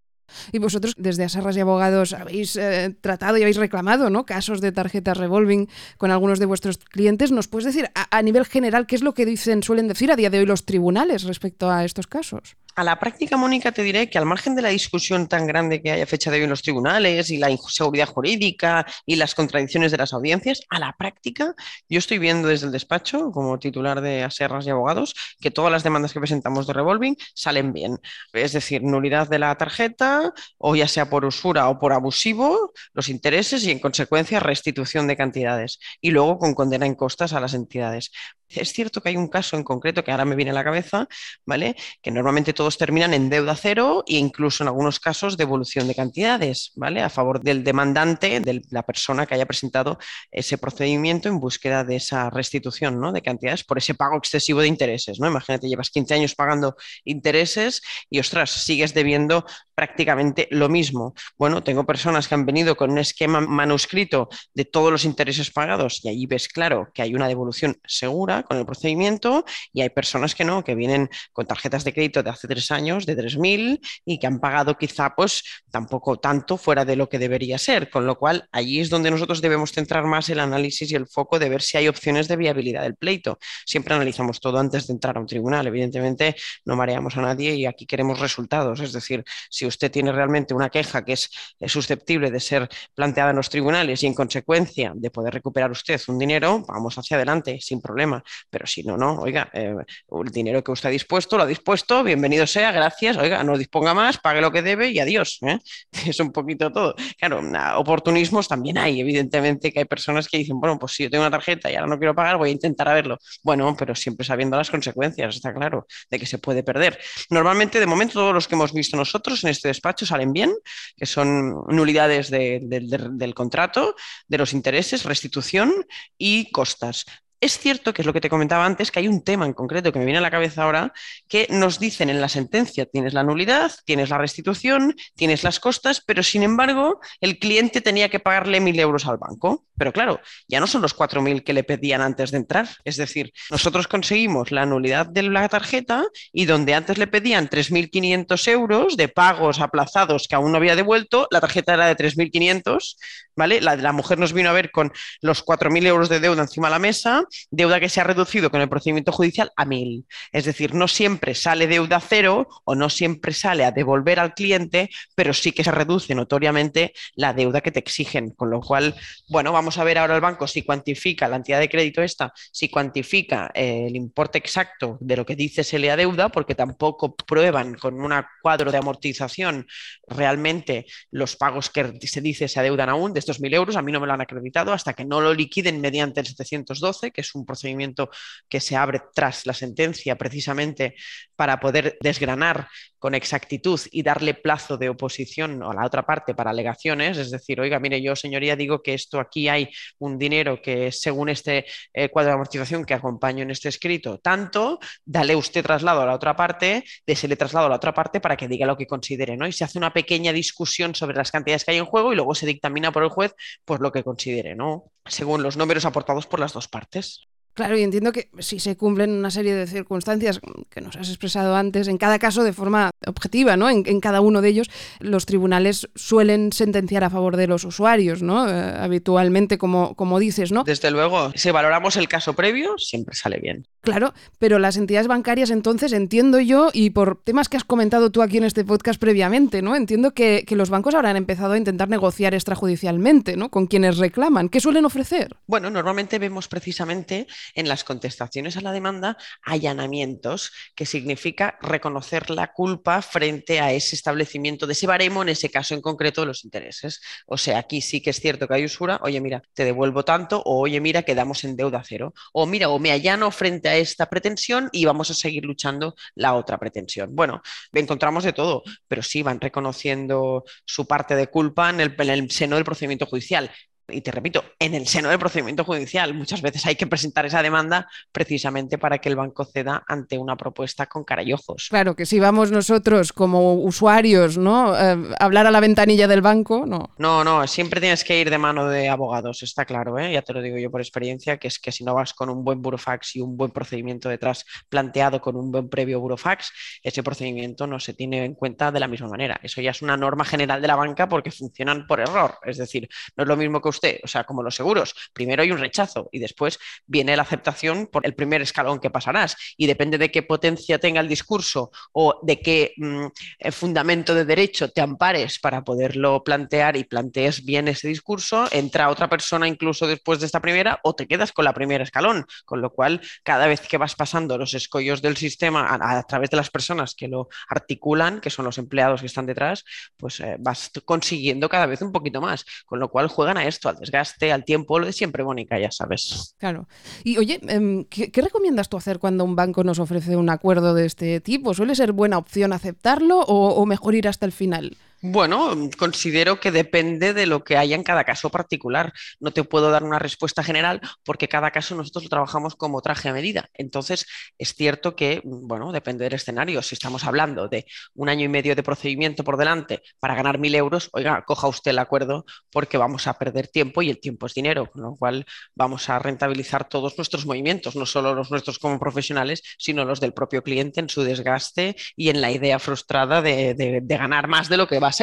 Y 0.52 0.60
vosotros 0.60 0.94
desde 0.98 1.24
Asarras 1.24 1.56
y 1.58 1.60
Abogados 1.60 2.14
habéis 2.14 2.56
eh, 2.56 2.96
tratado 3.02 3.38
y 3.38 3.42
habéis 3.42 3.58
reclamado 3.58 4.10
¿no? 4.10 4.26
casos 4.26 4.62
de 4.62 4.72
tarjetas 4.72 5.18
revolving 5.18 5.68
con 5.98 6.12
algunos 6.12 6.40
de 6.40 6.46
vuestros 6.46 6.78
clientes. 6.78 7.32
¿Nos 7.32 7.48
puedes 7.48 7.66
decir 7.66 7.90
a, 7.96 8.18
a 8.18 8.22
nivel 8.22 8.46
general 8.46 8.88
qué 8.88 8.96
es 8.96 9.02
lo 9.02 9.14
que 9.14 9.26
dicen, 9.26 9.64
suelen 9.64 9.88
decir 9.88 10.12
a 10.12 10.16
día 10.16 10.30
de 10.30 10.40
hoy 10.40 10.46
los 10.46 10.66
tribunales 10.66 11.24
respecto 11.24 11.70
a 11.70 11.86
estos 11.86 12.08
casos? 12.08 12.58
A 12.78 12.84
la 12.84 13.00
práctica, 13.00 13.38
Mónica, 13.38 13.72
te 13.72 13.84
diré 13.84 14.10
que 14.10 14.18
al 14.18 14.26
margen 14.26 14.54
de 14.54 14.62
la 14.62 14.68
discusión 14.68 15.28
tan 15.30 15.48
grande 15.48 15.82
que 15.82 15.92
hay 15.92 16.02
a 16.02 16.06
fecha 16.06 16.30
de 16.30 16.38
hoy 16.38 16.44
en 16.44 16.50
los 16.50 16.62
tribunales 16.62 17.30
y 17.30 17.38
la 17.38 17.50
inseguridad 17.50 18.08
jurídica 18.10 18.86
y 19.06 19.16
las 19.16 19.34
contradicciones 19.34 19.94
de 19.94 19.98
las 19.98 20.12
audiencias, 20.12 20.60
a 20.70 20.80
la 20.80 20.94
práctica 20.98 21.56
yo 21.88 22.00
estoy 22.00 22.18
viendo 22.20 22.50
desde 22.50 22.66
el 22.66 22.74
despacho, 22.74 23.32
como 23.32 23.60
titular 23.60 24.02
de 24.02 24.24
Aserras 24.24 24.66
y 24.66 24.72
Abogados, 24.72 25.16
que 25.40 25.52
todas 25.52 25.72
las 25.72 25.84
demandas 25.84 26.12
que 26.12 26.20
presentamos 26.20 26.68
de 26.68 26.74
revolving 26.74 27.16
salen 27.34 27.72
bien. 27.72 27.98
Es 28.34 28.52
decir, 28.52 28.84
nulidad 28.84 29.30
de 29.30 29.40
la 29.40 29.56
tarjeta 29.56 30.34
o 30.58 30.76
ya 30.76 30.90
sea 30.90 31.10
por 31.10 31.24
usura 31.24 31.70
o 31.70 31.80
por 31.80 31.94
abusivo, 31.94 32.74
los 32.94 33.08
intereses 33.08 33.64
y 33.64 33.72
en 33.72 33.80
consecuencia 33.80 34.42
restitución 34.42 35.08
de 35.08 35.16
cantidades. 35.16 35.80
Y 36.02 36.12
luego 36.12 36.40
con 36.40 36.54
condena 36.54 36.86
en 36.86 36.96
costas 36.96 37.32
a 37.32 37.40
las 37.40 37.54
entidades. 37.54 38.12
Es 38.50 38.74
cierto 38.74 39.02
que 39.02 39.10
hay 39.10 39.18
un 39.18 39.28
caso 39.28 39.58
en 39.58 39.64
concreto 39.64 40.04
que 40.04 40.12
ahora 40.12 40.26
me 40.26 40.36
viene 40.36 40.52
a 40.52 40.54
la 40.54 40.64
cabeza, 40.64 41.08
¿vale? 41.46 41.76
Que 42.02 42.12
normalmente 42.12 42.54
todos 42.66 42.80
terminan 42.80 43.14
en 43.14 43.30
deuda 43.30 43.56
cero 43.56 44.04
e 44.08 44.18
incluso 44.18 44.64
en 44.64 44.70
algunos 44.70 45.00
casos 45.00 45.38
devolución 45.38 45.88
de 45.88 45.94
cantidades, 45.94 46.72
¿vale? 46.76 47.04
A 47.04 47.12
favor 47.12 47.40
del 47.40 47.64
demandante, 47.64 48.40
de 48.40 48.64
la 48.72 48.82
persona 48.82 49.28
que 49.28 49.36
haya 49.36 49.46
presentado 49.46 50.00
ese 50.32 50.58
procedimiento 50.58 51.30
en 51.30 51.40
búsqueda 51.40 51.84
de 51.84 51.98
esa 51.98 52.32
restitución, 52.32 53.00
¿no? 53.00 53.12
De 53.12 53.22
cantidades 53.22 53.64
por 53.64 53.78
ese 53.78 53.94
pago 53.94 54.18
excesivo 54.18 54.62
de 54.62 54.68
intereses, 54.68 55.20
¿no? 55.20 55.28
Imagínate, 55.28 55.70
llevas 55.70 55.92
15 55.92 56.16
años 56.16 56.34
pagando 56.34 56.76
intereses 57.04 57.84
y, 58.10 58.18
ostras, 58.18 58.50
sigues 58.50 58.96
debiendo 58.96 59.46
prácticamente 59.76 60.48
lo 60.50 60.68
mismo. 60.68 61.14
Bueno, 61.38 61.62
tengo 61.62 61.86
personas 61.86 62.28
que 62.28 62.34
han 62.34 62.48
venido 62.48 62.76
con 62.76 62.90
un 62.90 62.98
esquema 62.98 63.42
manuscrito 63.42 64.30
de 64.56 64.66
todos 64.66 64.92
los 64.92 65.06
intereses 65.06 65.52
pagados 65.52 66.04
y 66.04 66.10
ahí 66.10 66.26
ves 66.26 66.48
claro 66.48 66.90
que 66.94 67.04
hay 67.04 67.14
una 67.14 67.28
devolución 67.28 67.78
segura 67.86 68.42
con 68.44 68.58
el 68.58 68.66
procedimiento 68.66 69.46
y 69.72 69.82
hay 69.82 69.90
personas 69.90 70.34
que 70.34 70.46
no, 70.46 70.64
que 70.64 70.74
vienen 70.74 71.10
con 71.34 71.46
tarjetas 71.46 71.84
de 71.84 71.94
crédito 71.94 72.24
de 72.24 72.30
hace 72.30 72.48
tres 72.56 72.72
años, 72.72 73.06
de 73.06 73.16
3.000 73.18 73.80
y 74.06 74.18
que 74.18 74.28
han 74.28 74.40
pagado 74.40 74.78
quizá 74.78 75.14
pues 75.16 75.44
tampoco 75.70 76.18
tanto 76.18 76.58
fuera 76.58 76.86
de 76.86 76.96
lo 76.96 77.10
que 77.10 77.20
debería 77.20 77.58
ser, 77.58 77.90
con 77.90 78.06
lo 78.06 78.18
cual 78.18 78.48
allí 78.52 78.80
es 78.80 78.90
donde 78.90 79.12
nosotros 79.12 79.42
debemos 79.42 79.72
centrar 79.74 80.06
más 80.06 80.30
el 80.30 80.40
análisis 80.40 80.92
y 80.92 80.96
el 80.96 81.08
foco 81.08 81.38
de 81.38 81.50
ver 81.50 81.62
si 81.62 81.78
hay 81.78 81.88
opciones 81.88 82.28
de 82.28 82.38
viabilidad 82.38 82.84
del 82.84 82.96
pleito. 82.96 83.38
Siempre 83.66 83.94
analizamos 83.94 84.40
todo 84.40 84.58
antes 84.58 84.88
de 84.88 84.94
entrar 84.94 85.18
a 85.18 85.20
un 85.20 85.28
tribunal, 85.28 85.68
evidentemente 85.68 86.36
no 86.64 86.76
mareamos 86.76 87.18
a 87.18 87.22
nadie 87.22 87.56
y 87.56 87.66
aquí 87.66 87.86
queremos 87.86 88.20
resultados, 88.20 88.80
es 88.80 88.94
decir, 88.94 89.24
si 89.50 89.66
usted 89.66 89.92
tiene 89.92 90.12
realmente 90.12 90.54
una 90.54 90.70
queja 90.70 91.04
que 91.04 91.14
es, 91.14 91.30
susceptible 91.68 92.32
de 92.32 92.40
ser 92.40 92.70
planteada 92.94 93.32
en 93.32 93.36
los 93.36 93.50
tribunales 93.50 94.02
y 94.04 94.08
en 94.08 94.14
consecuencia 94.14 94.94
de 94.96 95.12
poder 95.12 95.34
recuperar 95.34 95.72
usted 95.72 96.00
un 96.08 96.18
dinero, 96.18 96.64
vamos 96.68 96.98
hacia 96.98 97.18
adelante 97.18 97.60
sin 97.60 97.82
problema. 97.82 98.24
Pero 98.50 98.66
si 98.68 98.84
no, 98.84 98.96
no, 98.98 99.16
oiga, 99.16 99.50
eh, 99.54 99.76
el 100.10 100.32
dinero 100.32 100.64
que 100.64 100.72
usted 100.72 100.90
ha 100.90 100.92
dispuesto, 100.92 101.38
lo 101.38 101.44
ha 101.44 101.48
dispuesto, 101.48 102.04
bienvenido 102.04 102.45
sea, 102.48 102.72
gracias, 102.72 103.18
oiga, 103.18 103.44
no 103.44 103.58
disponga 103.58 103.94
más, 103.94 104.18
pague 104.18 104.42
lo 104.42 104.52
que 104.52 104.62
debe 104.62 104.90
y 104.90 105.00
adiós. 105.00 105.40
¿eh? 105.42 105.60
Es 106.08 106.20
un 106.20 106.32
poquito 106.32 106.72
todo. 106.72 106.96
Claro, 107.18 107.42
oportunismos 107.80 108.48
también 108.48 108.78
hay, 108.78 109.00
evidentemente 109.00 109.72
que 109.72 109.80
hay 109.80 109.86
personas 109.86 110.28
que 110.28 110.38
dicen, 110.38 110.60
bueno, 110.60 110.78
pues 110.80 110.94
si 110.94 111.04
yo 111.04 111.10
tengo 111.10 111.24
una 111.24 111.32
tarjeta 111.32 111.72
y 111.72 111.76
ahora 111.76 111.88
no 111.88 111.98
quiero 111.98 112.16
pagar, 112.16 112.38
voy 112.38 112.50
a 112.50 112.52
intentar 112.52 112.88
a 112.90 112.94
verlo. 112.94 113.18
Bueno, 113.44 113.76
pero 113.78 113.96
siempre 113.96 114.26
sabiendo 114.26 114.58
las 114.58 114.70
consecuencias, 114.70 115.36
está 115.36 115.54
claro, 115.54 115.88
de 116.10 116.20
que 116.20 116.26
se 116.26 116.38
puede 116.38 116.64
perder. 116.64 117.00
Normalmente, 117.30 117.80
de 117.80 117.86
momento, 117.86 118.14
todos 118.14 118.34
los 118.34 118.48
que 118.48 118.56
hemos 118.56 118.74
visto 118.74 118.98
nosotros 118.98 119.44
en 119.44 119.52
este 119.52 119.70
despacho 119.70 120.06
salen 120.06 120.34
bien, 120.34 120.54
que 120.96 121.06
son 121.06 121.64
nulidades 121.70 122.30
del 122.30 123.34
contrato, 123.34 123.96
de 124.28 124.38
los 124.38 124.54
intereses, 124.54 125.04
restitución 125.04 125.74
y 126.18 126.52
costas. 126.52 127.06
Es 127.46 127.60
cierto 127.60 127.94
que 127.94 128.02
es 128.02 128.08
lo 128.08 128.12
que 128.12 128.22
te 128.22 128.28
comentaba 128.28 128.66
antes, 128.66 128.90
que 128.90 128.98
hay 128.98 129.08
un 129.08 129.24
tema 129.24 129.46
en 129.46 129.54
concreto 129.54 129.94
que 129.94 130.00
me 130.00 130.06
viene 130.06 130.18
a 130.18 130.22
la 130.22 130.32
cabeza 130.32 130.64
ahora, 130.64 130.92
que 131.28 131.46
nos 131.52 131.78
dicen 131.78 132.10
en 132.10 132.20
la 132.20 132.28
sentencia, 132.28 132.88
tienes 132.88 133.14
la 133.14 133.22
nulidad, 133.22 133.72
tienes 133.86 134.10
la 134.10 134.18
restitución, 134.18 134.96
tienes 135.16 135.44
las 135.44 135.60
costas, 135.60 136.02
pero 136.04 136.24
sin 136.24 136.42
embargo 136.42 137.00
el 137.22 137.38
cliente 137.38 137.82
tenía 137.82 138.10
que 138.10 138.20
pagarle 138.20 138.62
mil 138.62 138.80
euros 138.80 139.06
al 139.06 139.18
banco. 139.18 139.64
Pero 139.78 139.94
claro, 139.94 140.22
ya 140.48 140.60
no 140.60 140.66
son 140.66 140.82
los 140.82 140.94
cuatro 140.94 141.22
mil 141.22 141.44
que 141.44 141.54
le 141.54 141.64
pedían 141.64 142.02
antes 142.02 142.32
de 142.32 142.38
entrar. 142.38 142.68
Es 142.84 142.96
decir, 142.96 143.32
nosotros 143.52 143.88
conseguimos 143.88 144.52
la 144.52 144.66
nulidad 144.66 145.06
de 145.06 145.24
la 145.24 145.48
tarjeta 145.48 146.04
y 146.32 146.46
donde 146.46 146.74
antes 146.74 146.98
le 146.98 147.06
pedían 147.06 147.50
3.500 147.50 148.48
euros 148.48 148.98
de 148.98 149.08
pagos 149.08 149.60
aplazados 149.60 150.28
que 150.28 150.36
aún 150.36 150.52
no 150.52 150.58
había 150.58 150.76
devuelto, 150.76 151.28
la 151.30 151.42
tarjeta 151.42 151.74
era 151.74 151.86
de 151.88 151.96
3.500, 151.96 152.96
La, 153.36 153.92
mujer 153.92 154.18
nos 154.18 154.34
vino 154.34 154.50
a 154.50 154.54
ver 154.54 154.72
con 154.72 154.94
los 155.22 155.46
4.000 155.46 155.86
euros 155.88 156.10
de 156.10 156.20
deuda 156.20 156.42
encima 156.42 156.68
de 156.68 156.72
la 156.72 156.80
mesa 156.80 157.26
deuda 157.52 157.80
que 157.80 157.90
se 157.90 158.00
ha 158.00 158.04
reducido 158.04 158.50
con 158.50 158.62
el 158.62 158.70
procedimiento 158.70 159.12
judicial 159.12 159.52
a 159.56 159.66
mil. 159.66 160.06
Es 160.32 160.46
decir, 160.46 160.74
no 160.74 160.88
siempre 160.88 161.36
sale 161.36 161.68
deuda 161.68 162.00
cero 162.00 162.48
o 162.64 162.76
no 162.76 162.90
siempre 162.90 163.34
sale 163.34 163.66
a 163.66 163.72
devolver 163.72 164.20
al 164.20 164.34
cliente, 164.34 164.90
pero 165.16 165.34
sí 165.34 165.52
que 165.52 165.64
se 165.64 165.72
reduce 165.72 166.16
notoriamente 166.16 166.94
la 167.16 167.34
deuda 167.34 167.62
que 167.62 167.72
te 167.72 167.80
exigen. 167.80 168.32
Con 168.32 168.50
lo 168.50 168.62
cual, 168.62 168.96
bueno, 169.30 169.52
vamos 169.52 169.78
a 169.78 169.84
ver 169.84 169.98
ahora 169.98 170.16
el 170.16 170.22
banco 170.22 170.48
si 170.48 170.62
cuantifica 170.62 171.28
la 171.28 171.38
entidad 171.38 171.60
de 171.60 171.70
crédito 171.70 172.02
esta, 172.02 172.34
si 172.52 172.70
cuantifica 172.70 173.52
eh, 173.54 173.88
el 173.88 173.96
importe 173.96 174.38
exacto 174.38 174.98
de 175.02 175.18
lo 175.18 175.26
que 175.26 175.36
dice 175.36 175.64
se 175.64 175.80
le 175.80 175.92
a 175.92 175.98
deuda, 175.98 176.30
porque 176.30 176.56
tampoco 176.56 177.16
prueban 177.16 177.76
con 177.76 178.00
un 178.00 178.14
cuadro 178.42 178.72
de 178.72 178.78
amortización 178.78 179.68
realmente 180.08 180.86
los 181.12 181.36
pagos 181.36 181.70
que 181.70 182.00
se 182.08 182.22
dice 182.22 182.48
se 182.48 182.60
adeudan 182.60 182.90
aún 182.90 183.14
estos 183.26 183.42
euros. 183.54 183.76
A 183.76 183.82
mí 183.82 183.92
no 183.92 184.00
me 184.00 184.08
lo 184.08 184.14
han 184.14 184.22
acreditado 184.22 184.72
hasta 184.72 184.94
que 184.94 185.06
no 185.06 185.22
lo 185.22 185.34
liquiden 185.34 185.82
mediante 185.82 186.20
el 186.20 186.28
712, 186.28 187.12
que 187.12 187.22
es 187.22 187.36
un 187.36 187.46
procedimiento 187.46 188.10
que 188.48 188.60
se 188.60 188.76
abre 188.76 189.02
tras 189.14 189.46
la 189.46 189.54
sentencia 189.54 190.16
precisamente 190.18 190.96
para 191.36 191.60
poder 191.60 191.98
desgranar 192.02 192.68
con 193.06 193.14
exactitud 193.14 193.80
y 193.92 194.02
darle 194.02 194.34
plazo 194.34 194.78
de 194.78 194.90
oposición 194.90 195.62
a 195.62 195.72
la 195.76 195.86
otra 195.86 196.08
parte 196.08 196.34
para 196.34 196.50
alegaciones, 196.50 197.20
es 197.20 197.30
decir, 197.30 197.62
oiga, 197.62 197.80
mire, 197.80 198.02
yo 198.02 198.16
señoría 198.16 198.56
digo 198.56 198.82
que 198.82 198.96
esto 198.96 199.20
aquí 199.20 199.48
hay 199.48 199.70
un 200.00 200.18
dinero 200.18 200.60
que 200.60 200.92
según 200.92 201.30
este 201.30 201.68
eh, 201.94 202.10
cuadro 202.10 202.30
de 202.30 202.34
amortización 202.34 202.84
que 202.84 202.96
acompaño 202.96 203.44
en 203.44 203.52
este 203.52 203.70
escrito, 203.70 204.18
tanto, 204.18 204.80
dale 205.06 205.36
usted 205.36 205.64
traslado 205.64 206.02
a 206.02 206.08
la 206.08 206.16
otra 206.16 206.36
parte, 206.36 206.84
désele 207.06 207.36
traslado 207.36 207.68
a 207.68 207.70
la 207.70 207.76
otra 207.76 207.94
parte 207.94 208.20
para 208.20 208.36
que 208.36 208.48
diga 208.48 208.66
lo 208.66 208.76
que 208.76 208.88
considere, 208.88 209.38
¿no? 209.38 209.46
Y 209.46 209.52
se 209.52 209.64
hace 209.64 209.78
una 209.78 209.94
pequeña 209.94 210.34
discusión 210.34 210.96
sobre 210.96 211.16
las 211.16 211.30
cantidades 211.30 211.64
que 211.64 211.74
hay 211.74 211.78
en 211.78 211.86
juego 211.86 212.12
y 212.12 212.16
luego 212.16 212.34
se 212.34 212.48
dictamina 212.48 212.92
por 212.92 213.04
el 213.04 213.10
juez 213.10 213.36
pues 213.66 213.82
lo 213.82 213.92
que 213.92 214.04
considere, 214.04 214.56
¿no? 214.56 214.86
Según 215.06 215.44
los 215.44 215.58
números 215.58 215.86
aportados 215.86 216.26
por 216.26 216.40
las 216.40 216.54
dos 216.54 216.68
partes. 216.68 217.28
Claro, 217.56 217.78
y 217.78 217.84
entiendo 217.84 218.12
que 218.12 218.30
si 218.40 218.60
se 218.60 218.76
cumplen 218.76 219.12
una 219.12 219.32
serie 219.32 219.56
de 219.56 219.66
circunstancias 219.66 220.42
que 220.70 220.82
nos 220.82 220.98
has 220.98 221.08
expresado 221.08 221.56
antes, 221.56 221.88
en 221.88 221.98
cada 221.98 222.20
caso 222.20 222.44
de 222.44 222.52
forma 222.52 222.92
objetiva, 223.08 223.56
¿no? 223.56 223.70
En, 223.70 224.02
cada 224.02 224.20
uno 224.20 224.42
de 224.42 224.50
ellos, 224.50 224.70
los 225.00 225.26
tribunales 225.26 225.88
suelen 225.96 226.52
sentenciar 226.52 227.06
a 227.06 227.10
favor 227.10 227.38
de 227.38 227.48
los 227.48 227.64
usuarios, 227.64 228.22
¿no? 228.22 228.50
Eh, 228.50 228.74
habitualmente, 228.78 229.58
como, 229.58 229.96
como 229.96 230.20
dices, 230.20 230.52
¿no? 230.52 230.66
Desde 230.66 230.92
luego, 230.92 231.32
si 231.36 231.50
valoramos 231.50 231.96
el 231.96 232.10
caso 232.10 232.34
previo, 232.34 232.78
siempre 232.78 233.16
sale 233.16 233.40
bien. 233.40 233.66
Claro, 233.86 234.14
pero 234.40 234.60
las 234.60 234.78
entidades 234.78 235.08
bancarias 235.08 235.52
entonces 235.52 235.94
entiendo 235.94 236.40
yo, 236.40 236.70
y 236.74 236.90
por 236.90 237.22
temas 237.24 237.50
que 237.50 237.58
has 237.58 237.64
comentado 237.64 238.12
tú 238.12 238.22
aquí 238.22 238.38
en 238.38 238.44
este 238.44 238.66
podcast 238.66 239.00
previamente, 239.00 239.62
¿no? 239.62 239.76
Entiendo 239.76 240.12
que, 240.12 240.46
los 240.56 240.70
bancos 240.70 240.96
han 240.96 241.18
empezado 241.18 241.54
a 241.54 241.58
intentar 241.58 241.90
negociar 241.90 242.34
extrajudicialmente, 242.34 243.36
¿no? 243.36 243.50
Con 243.50 243.68
quienes 243.68 243.98
reclaman. 243.98 244.48
¿Qué 244.48 244.62
suelen 244.62 244.86
ofrecer? 244.86 245.36
Bueno, 245.46 245.70
normalmente 245.70 246.18
vemos 246.18 246.48
precisamente 246.48 247.28
en 247.54 247.68
las 247.68 247.84
contestaciones 247.84 248.56
a 248.56 248.62
la 248.62 248.72
demanda 248.72 249.18
allanamientos, 249.44 250.54
que 250.76 250.86
significa 250.86 251.58
reconocer 251.62 252.30
la 252.30 252.54
culpa 252.54 253.02
frente 253.02 253.60
a 253.60 253.74
ese 253.74 253.96
establecimiento 253.96 254.66
de 254.66 254.74
ese 254.74 254.88
baremo, 254.88 255.22
en 255.22 255.30
ese 255.30 255.50
caso 255.50 255.74
en 255.74 255.82
concreto 255.82 256.22
de 256.22 256.28
los 256.28 256.46
intereses. 256.46 257.02
O 257.28 257.38
sea, 257.38 257.60
aquí 257.60 257.82
sí 257.82 258.02
que 258.02 258.12
es 258.12 258.20
cierto 258.20 258.48
que 258.48 258.56
hay 258.56 258.66
usura, 258.66 259.00
oye, 259.04 259.20
mira, 259.20 259.44
te 259.54 259.66
devuelvo 259.66 260.06
tanto, 260.06 260.42
o 260.46 260.62
oye, 260.62 260.80
mira, 260.80 261.04
quedamos 261.04 261.44
en 261.44 261.56
deuda 261.56 261.84
cero, 261.86 262.14
o 262.34 262.46
mira, 262.46 262.70
o 262.70 262.80
me 262.80 262.92
allano 262.92 263.30
frente 263.32 263.70
a 263.70 263.75
esta 263.78 264.10
pretensión 264.10 264.70
y 264.72 264.86
vamos 264.86 265.12
a 265.12 265.14
seguir 265.14 265.46
luchando 265.46 265.96
la 266.16 266.34
otra 266.34 266.58
pretensión. 266.58 267.16
Bueno, 267.16 267.42
encontramos 267.74 268.24
de 268.24 268.34
todo, 268.34 268.64
pero 268.88 269.02
sí 269.02 269.24
van 269.24 269.42
reconociendo 269.42 270.44
su 270.66 270.88
parte 270.88 271.16
de 271.16 271.28
culpa 271.28 271.70
en 271.70 271.82
el, 271.82 271.96
en 271.98 272.10
el 272.10 272.32
seno 272.32 272.56
del 272.56 272.66
procedimiento 272.66 273.06
judicial 273.06 273.52
y 273.88 274.02
te 274.02 274.12
repito, 274.12 274.44
en 274.60 274.74
el 274.74 274.88
seno 274.88 275.10
del 275.10 275.20
procedimiento 275.20 275.64
judicial. 275.64 276.14
Muchas 276.14 276.42
veces 276.42 276.66
hay 276.66 276.76
que 276.76 276.88
presentar 276.88 277.26
esa 277.26 277.42
demanda 277.42 277.88
precisamente 278.12 278.78
para 278.78 278.98
que 278.98 279.10
el 279.10 279.16
banco 279.16 279.46
ceda 279.46 279.84
ante 279.88 280.18
una 280.18 280.36
propuesta 280.36 280.88
con 280.88 281.04
cara 281.04 281.24
y 281.24 281.34
ojos. 281.34 281.68
Claro, 281.70 281.96
que 281.96 282.06
si 282.06 282.20
vamos 282.20 282.52
nosotros 282.52 283.14
como 283.14 283.54
usuarios, 283.56 284.38
¿no? 284.38 284.76
Eh, 284.78 284.98
hablar 285.20 285.48
a 285.48 285.52
la 285.52 285.60
ventanilla 285.60 286.08
del 286.08 286.22
banco, 286.22 286.66
no. 286.66 286.90
No, 286.98 287.24
no, 287.24 287.46
siempre 287.48 287.80
tienes 287.80 288.04
que 288.04 288.20
ir 288.20 288.30
de 288.30 288.38
mano 288.38 288.68
de 288.68 288.90
abogados, 288.90 289.44
está 289.44 289.66
claro, 289.66 290.00
¿eh? 290.00 290.14
ya 290.14 290.22
te 290.22 290.34
lo 290.34 290.42
digo 290.42 290.58
yo 290.58 290.72
por 290.72 290.82
experiencia, 290.82 291.38
que 291.38 291.48
es 291.48 291.60
que 291.60 291.72
si 291.72 291.84
no 291.84 291.94
vas 291.94 292.14
con 292.14 292.30
un 292.30 292.44
buen 292.44 292.62
burofax 292.62 293.16
y 293.16 293.22
un 293.22 293.38
buen 293.38 293.52
procedimiento 293.52 294.10
detrás 294.10 294.46
planteado 294.70 295.22
con 295.22 295.36
un 295.36 295.52
buen 295.52 295.70
previo 295.70 296.00
burofax, 296.00 296.52
ese 296.82 297.04
procedimiento 297.04 297.68
no 297.68 297.80
se 297.80 297.94
tiene 297.94 298.26
en 298.26 298.34
cuenta 298.34 298.72
de 298.72 298.80
la 298.80 298.88
misma 298.88 299.10
manera. 299.10 299.40
Eso 299.44 299.62
ya 299.62 299.72
es 299.72 299.82
una 299.82 299.98
norma 299.98 300.26
general 300.26 300.62
de 300.62 300.68
la 300.68 300.76
banca 300.76 301.08
porque 301.08 301.32
funcionan 301.32 301.86
por 301.88 302.00
error. 302.00 302.36
Es 302.44 302.58
decir, 302.58 302.88
no 303.16 303.24
es 303.24 303.28
lo 303.28 303.36
mismo 303.36 303.62
que 303.62 303.70
usted, 303.76 304.00
o 304.04 304.08
sea, 304.08 304.24
como 304.24 304.44
los 304.44 304.56
seguros, 304.56 304.96
primero 305.14 305.44
hay 305.44 305.52
un 305.52 305.60
rechazo 305.60 306.10
y 306.12 306.20
después 306.20 306.58
viene 306.86 307.16
la 307.16 307.24
aceptación 307.24 307.88
por 307.88 308.06
el 308.06 308.16
primer 308.16 308.42
escalón 308.42 308.80
que 308.80 308.90
pasarás. 308.90 309.36
Y 309.58 309.68
depende 309.68 309.98
de 309.98 310.12
qué 310.12 310.24
potencia 310.24 310.80
tenga 310.80 311.02
el 311.02 311.08
discurso 311.08 311.72
o 311.92 312.20
de 312.24 312.40
qué 312.42 312.74
mm, 312.78 313.06
eh, 313.40 313.52
fundamento 313.52 314.16
de 314.16 314.26
derecho 314.26 314.70
te 314.70 314.82
ampares 314.82 315.40
para 315.40 315.64
poderlo 315.64 316.24
plantear 316.24 316.78
y 316.78 316.84
plantees 316.84 317.44
bien 317.46 317.68
ese 317.68 317.88
discurso, 317.88 318.48
entra 318.52 318.90
otra 318.90 319.10
persona 319.10 319.48
incluso 319.48 319.88
después 319.88 320.20
de 320.20 320.26
esta 320.26 320.40
primera 320.40 320.80
o 320.84 320.96
te 320.96 321.08
quedas 321.08 321.32
con 321.32 321.46
la 321.46 321.54
primera 321.54 321.84
escalón, 321.84 322.26
con 322.46 322.62
lo 322.62 322.72
cual 322.72 323.02
cada 323.24 323.48
vez 323.48 323.62
que 323.62 323.78
vas 323.78 323.96
pasando 323.96 324.38
los 324.38 324.54
escollos 324.54 325.02
del 325.02 325.18
sistema 325.18 325.68
a, 325.70 326.04
través 326.04 326.30
de 326.30 326.38
las 326.38 326.50
personas 326.50 326.96
que 326.96 327.08
lo 327.08 327.28
articulan, 327.50 328.22
que 328.22 328.30
son 328.30 328.46
los 328.46 328.58
empleados 328.58 329.02
que 329.02 329.08
están 329.08 329.26
detrás, 329.26 329.64
pues 329.98 330.20
eh, 330.20 330.38
vas 330.40 330.72
consiguiendo 330.86 331.50
cada 331.50 331.66
vez 331.66 331.82
un 331.82 331.92
poquito 331.92 332.22
más, 332.22 332.46
con 332.66 332.80
lo 332.80 332.90
cual 332.90 333.08
juegan 333.08 333.38
a 333.38 333.46
esto 333.46 333.65
al 333.70 333.78
desgaste, 333.78 334.32
al 334.32 334.46
tiempo, 334.46 334.80
lo 334.80 334.86
de 334.86 334.94
siempre, 334.94 335.24
Mónica, 335.24 335.60
ya 335.60 335.72
sabes. 335.72 336.36
Claro. 336.38 336.68
Y 337.04 337.18
oye, 337.18 337.40
em, 337.48 337.86
¿qué, 337.86 338.22
recomiendas 338.22 338.70
tú 338.70 338.78
hacer 338.78 339.00
cuando 339.00 339.24
un 339.24 339.36
banco 339.36 339.64
nos 339.64 339.80
ofrece 339.80 340.16
un 340.16 340.30
acuerdo 340.30 340.74
de 340.74 340.86
este 340.86 341.20
tipo? 341.22 341.54
¿Suele 341.54 341.76
ser 341.76 341.92
buena 341.92 342.18
opción 342.18 342.54
aceptarlo 342.54 343.20
o 343.22 343.66
mejor 343.66 343.96
ir 343.96 344.08
hasta 344.08 344.26
el 344.26 344.32
final? 344.32 344.78
Bueno, 345.08 345.70
considero 345.78 346.40
que 346.40 346.52
depende 346.52 347.14
de 347.14 347.28
lo 347.28 347.44
que 347.44 347.58
haya 347.58 347.76
en 347.76 347.84
cada 347.84 348.04
caso 348.06 348.32
particular. 348.32 348.92
No 349.20 349.30
te 349.30 349.44
puedo 349.44 349.70
dar 349.70 349.84
una 349.84 350.00
respuesta 350.00 350.44
general 350.44 350.82
porque 351.04 351.28
cada 351.28 351.52
caso 351.52 351.76
nosotros 351.76 352.06
lo 352.06 352.10
trabajamos 352.10 352.56
como 352.56 352.82
traje 352.82 353.10
a 353.10 353.14
medida. 353.14 353.48
Entonces, 353.54 354.08
es 354.40 354.56
cierto 354.56 354.96
que, 354.96 355.22
bueno, 355.24 355.72
depende 355.72 356.06
del 356.06 356.16
escenario. 356.16 356.64
Si 356.64 356.74
estamos 356.74 357.04
hablando 357.04 357.48
de 357.48 357.68
un 357.94 358.10
año 358.10 358.26
y 358.26 358.30
medio 358.30 358.56
de 358.56 358.64
procedimiento 358.64 359.24
por 359.24 359.38
delante 359.38 359.84
para 360.00 360.16
ganar 360.16 360.40
mil 360.40 360.56
euros, 360.56 360.90
oiga, 360.92 361.24
coja 361.24 361.48
usted 361.48 361.70
el 361.70 361.80
acuerdo 361.80 362.26
porque 362.50 362.78
vamos 362.80 363.06
a 363.06 363.14
perder 363.14 363.48
tiempo 363.48 363.84
y 363.84 363.92
el 363.92 364.00
tiempo 364.00 364.26
es 364.26 364.34
dinero, 364.34 364.72
con 364.72 364.82
lo 364.82 364.96
cual 364.96 365.26
vamos 365.54 365.88
a 365.88 366.00
rentabilizar 366.00 366.68
todos 366.68 366.98
nuestros 366.98 367.28
movimientos, 367.28 367.76
no 367.76 367.86
solo 367.86 368.16
los 368.16 368.32
nuestros 368.32 368.58
como 368.58 368.80
profesionales, 368.80 369.44
sino 369.60 369.86
los 369.86 370.00
del 370.00 370.14
propio 370.14 370.42
cliente 370.42 370.80
en 370.80 370.90
su 370.90 371.04
desgaste 371.04 371.76
y 371.96 372.10
en 372.10 372.22
la 372.22 372.32
idea 372.32 372.58
frustrada 372.58 373.22
de, 373.22 373.54
de 373.54 373.98
ganar 373.98 374.28
más 374.28 374.50
de 374.50 374.58
lo 374.58 374.68
que 374.68 374.80
va 374.80 374.88
a 374.88 374.95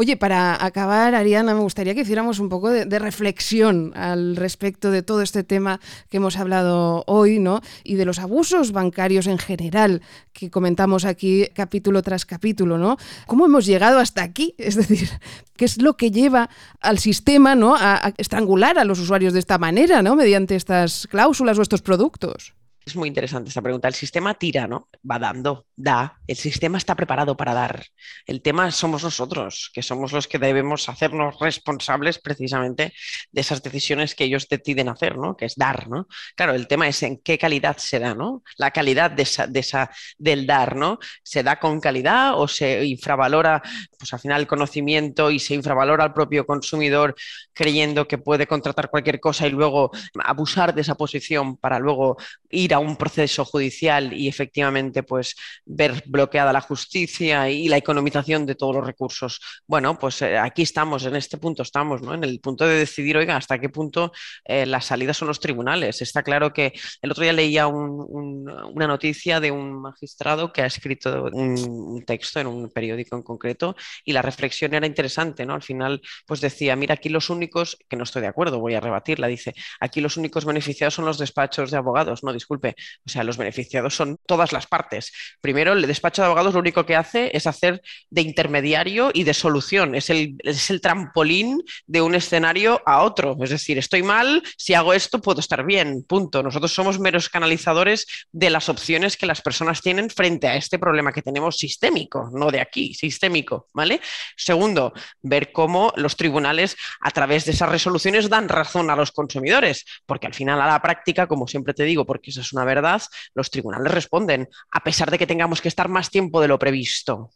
Oye, 0.00 0.16
para 0.16 0.64
acabar, 0.64 1.16
Ariana, 1.16 1.54
me 1.54 1.60
gustaría 1.60 1.92
que 1.92 2.02
hiciéramos 2.02 2.38
un 2.38 2.48
poco 2.48 2.70
de, 2.70 2.98
reflexión 3.00 3.92
al 3.96 4.36
respecto 4.36 4.92
de 4.92 5.02
todo 5.02 5.22
este 5.22 5.42
tema 5.42 5.80
que 6.08 6.18
hemos 6.18 6.36
hablado 6.36 7.02
hoy, 7.08 7.40
¿no? 7.40 7.62
Y 7.82 7.96
de 7.96 8.04
los 8.04 8.20
abusos 8.20 8.70
bancarios 8.70 9.26
en 9.26 9.38
general 9.38 10.00
que 10.32 10.50
comentamos 10.52 11.04
aquí 11.04 11.48
capítulo 11.52 12.00
tras 12.02 12.24
capítulo, 12.24 12.78
¿no? 12.78 12.96
¿Cómo 13.26 13.46
hemos 13.46 13.66
llegado 13.66 13.98
hasta 13.98 14.22
aquí? 14.22 14.54
Es 14.56 14.76
decir, 14.76 15.10
¿qué 15.56 15.64
es 15.64 15.82
lo 15.82 15.96
que 15.96 16.12
lleva 16.12 16.48
al 16.80 17.00
sistema, 17.00 17.56
¿no? 17.56 17.74
A, 17.74 17.96
a 17.96 18.14
estrangular 18.18 18.78
a 18.78 18.84
los 18.84 19.00
usuarios 19.00 19.32
de 19.32 19.40
esta 19.40 19.58
manera, 19.58 20.00
¿no? 20.00 20.14
Mediante 20.14 20.54
estas 20.54 21.08
cláusulas 21.08 21.58
o 21.58 21.62
estos 21.62 21.82
productos. 21.82 22.54
Es 22.88 22.96
muy 22.96 23.08
interesante 23.08 23.50
esta 23.50 23.60
pregunta. 23.60 23.86
El 23.86 23.92
sistema 23.92 24.32
tira, 24.32 24.66
¿no? 24.66 24.88
Va 25.08 25.18
dando, 25.18 25.66
da. 25.76 26.18
El 26.26 26.36
sistema 26.36 26.78
está 26.78 26.94
preparado 26.94 27.36
para 27.36 27.52
dar. 27.52 27.84
El 28.24 28.40
tema 28.40 28.70
somos 28.70 29.04
nosotros, 29.04 29.70
que 29.74 29.82
somos 29.82 30.10
los 30.12 30.26
que 30.26 30.38
debemos 30.38 30.88
hacernos 30.88 31.38
responsables 31.38 32.18
precisamente 32.18 32.94
de 33.30 33.40
esas 33.42 33.62
decisiones 33.62 34.14
que 34.14 34.24
ellos 34.24 34.48
deciden 34.48 34.88
hacer, 34.88 35.18
¿no? 35.18 35.36
Que 35.36 35.44
es 35.44 35.56
dar, 35.56 35.86
¿no? 35.90 36.08
Claro, 36.34 36.54
el 36.54 36.66
tema 36.66 36.88
es 36.88 37.02
en 37.02 37.18
qué 37.18 37.36
calidad 37.36 37.76
se 37.76 37.98
da, 37.98 38.14
¿no? 38.14 38.42
La 38.56 38.70
calidad 38.70 39.10
de 39.10 39.24
esa, 39.24 39.46
de 39.46 39.60
esa, 39.60 39.90
del 40.16 40.46
dar, 40.46 40.74
¿no? 40.74 40.98
¿Se 41.22 41.42
da 41.42 41.60
con 41.60 41.80
calidad 41.80 42.40
o 42.40 42.48
se 42.48 42.86
infravalora, 42.86 43.60
pues 43.98 44.14
al 44.14 44.20
final 44.20 44.40
el 44.40 44.46
conocimiento 44.46 45.30
y 45.30 45.40
se 45.40 45.52
infravalora 45.52 46.04
al 46.04 46.14
propio 46.14 46.46
consumidor 46.46 47.14
creyendo 47.52 48.08
que 48.08 48.16
puede 48.16 48.46
contratar 48.46 48.88
cualquier 48.88 49.20
cosa 49.20 49.46
y 49.46 49.50
luego 49.50 49.90
abusar 50.24 50.74
de 50.74 50.80
esa 50.80 50.94
posición 50.94 51.58
para 51.58 51.78
luego 51.78 52.16
ir 52.48 52.72
a 52.72 52.77
un 52.78 52.96
proceso 52.96 53.44
judicial 53.44 54.12
y 54.12 54.28
efectivamente 54.28 55.02
pues 55.02 55.34
ver 55.64 56.02
bloqueada 56.06 56.52
la 56.52 56.60
justicia 56.60 57.48
y 57.50 57.68
la 57.68 57.76
economización 57.76 58.46
de 58.46 58.54
todos 58.54 58.74
los 58.74 58.86
recursos. 58.86 59.40
Bueno, 59.66 59.98
pues 59.98 60.22
eh, 60.22 60.38
aquí 60.38 60.62
estamos, 60.62 61.04
en 61.04 61.16
este 61.16 61.38
punto 61.38 61.62
estamos, 61.62 62.02
¿no? 62.02 62.14
En 62.14 62.24
el 62.24 62.40
punto 62.40 62.66
de 62.66 62.78
decidir, 62.78 63.16
oiga, 63.16 63.36
hasta 63.36 63.58
qué 63.58 63.68
punto 63.68 64.12
eh, 64.44 64.66
las 64.66 64.86
salidas 64.86 65.16
son 65.16 65.28
los 65.28 65.40
tribunales. 65.40 66.02
Está 66.02 66.22
claro 66.22 66.52
que 66.52 66.72
el 67.02 67.10
otro 67.10 67.22
día 67.22 67.32
leía 67.32 67.66
una 67.66 68.86
noticia 68.86 69.40
de 69.40 69.50
un 69.50 69.80
magistrado 69.80 70.52
que 70.52 70.62
ha 70.62 70.66
escrito 70.66 71.24
un, 71.32 72.04
texto 72.06 72.40
en 72.40 72.46
un 72.46 72.70
periódico 72.70 73.16
en 73.16 73.22
concreto 73.22 73.76
y 74.04 74.12
la 74.12 74.22
reflexión 74.22 74.74
era 74.74 74.86
interesante, 74.86 75.44
¿no? 75.44 75.54
Al 75.54 75.62
final, 75.62 76.00
pues 76.26 76.40
decía, 76.40 76.76
mira, 76.76 76.94
aquí 76.94 77.08
los 77.08 77.30
únicos, 77.30 77.78
que 77.88 77.96
no 77.96 78.04
estoy 78.04 78.22
de 78.22 78.28
acuerdo, 78.28 78.60
voy 78.60 78.74
a 78.74 78.80
rebatirla, 78.80 79.26
dice, 79.26 79.54
aquí 79.80 80.00
los 80.00 80.16
únicos 80.16 80.44
beneficiados 80.44 80.94
son 80.94 81.04
los 81.04 81.18
despachos 81.18 81.70
de 81.70 81.76
abogados, 81.76 82.22
no, 82.22 82.32
disculpe, 82.32 82.67
o 83.06 83.08
sea, 83.08 83.24
los 83.24 83.36
beneficiados 83.36 83.94
son 83.94 84.18
todas 84.26 84.52
las 84.52 84.66
partes. 84.66 85.12
Primero, 85.40 85.72
el 85.72 85.86
despacho 85.86 86.22
de 86.22 86.26
abogados 86.26 86.54
lo 86.54 86.60
único 86.60 86.86
que 86.86 86.96
hace 86.96 87.30
es 87.36 87.46
hacer 87.46 87.82
de 88.10 88.22
intermediario 88.22 89.10
y 89.12 89.24
de 89.24 89.34
solución. 89.34 89.94
Es 89.94 90.10
el, 90.10 90.36
el 90.42 90.80
trampolín 90.80 91.62
de 91.86 92.00
un 92.00 92.14
escenario 92.14 92.80
a 92.86 93.02
otro. 93.02 93.36
Es 93.42 93.50
decir, 93.50 93.78
estoy 93.78 94.02
mal, 94.02 94.42
si 94.56 94.74
hago 94.74 94.92
esto 94.92 95.20
puedo 95.20 95.40
estar 95.40 95.64
bien. 95.64 96.04
Punto. 96.04 96.42
Nosotros 96.42 96.72
somos 96.72 96.98
meros 96.98 97.28
canalizadores 97.28 98.06
de 98.32 98.50
las 98.50 98.68
opciones 98.68 99.16
que 99.16 99.26
las 99.26 99.42
personas 99.42 99.80
tienen 99.82 100.10
frente 100.10 100.48
a 100.48 100.56
este 100.56 100.78
problema 100.78 101.12
que 101.12 101.22
tenemos 101.22 101.56
sistémico, 101.56 102.30
no 102.32 102.50
de 102.50 102.60
aquí, 102.60 102.94
sistémico. 102.94 103.68
¿Vale? 103.72 104.00
Segundo, 104.36 104.92
ver 105.22 105.52
cómo 105.52 105.92
los 105.96 106.16
tribunales 106.16 106.76
a 107.00 107.10
través 107.10 107.44
de 107.44 107.52
esas 107.52 107.68
resoluciones 107.68 108.28
dan 108.28 108.48
razón 108.48 108.90
a 108.90 108.96
los 108.96 109.12
consumidores, 109.12 109.84
porque 110.06 110.26
al 110.26 110.34
final 110.34 110.60
a 110.60 110.66
la 110.66 110.82
práctica, 110.82 111.26
como 111.26 111.46
siempre 111.46 111.74
te 111.74 111.84
digo, 111.84 112.04
porque 112.06 112.30
esa 112.30 112.42
es 112.48 112.52
una 112.52 112.64
verdad, 112.64 113.02
los 113.34 113.50
tribunales 113.50 113.92
responden, 113.92 114.48
a 114.72 114.80
pesar 114.82 115.10
de 115.10 115.18
que 115.18 115.26
tengamos 115.26 115.60
que 115.60 115.68
estar 115.68 115.88
más 115.88 116.10
tiempo 116.10 116.40
de 116.40 116.48
lo 116.48 116.58
previsto. 116.58 117.30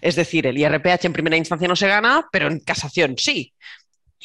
Es 0.00 0.16
decir, 0.16 0.46
el 0.46 0.58
IRPH 0.58 1.04
en 1.04 1.12
primera 1.12 1.36
instancia 1.36 1.68
no 1.68 1.76
se 1.76 1.88
gana, 1.88 2.26
pero 2.32 2.48
en 2.48 2.60
casación 2.60 3.16
sí. 3.18 3.52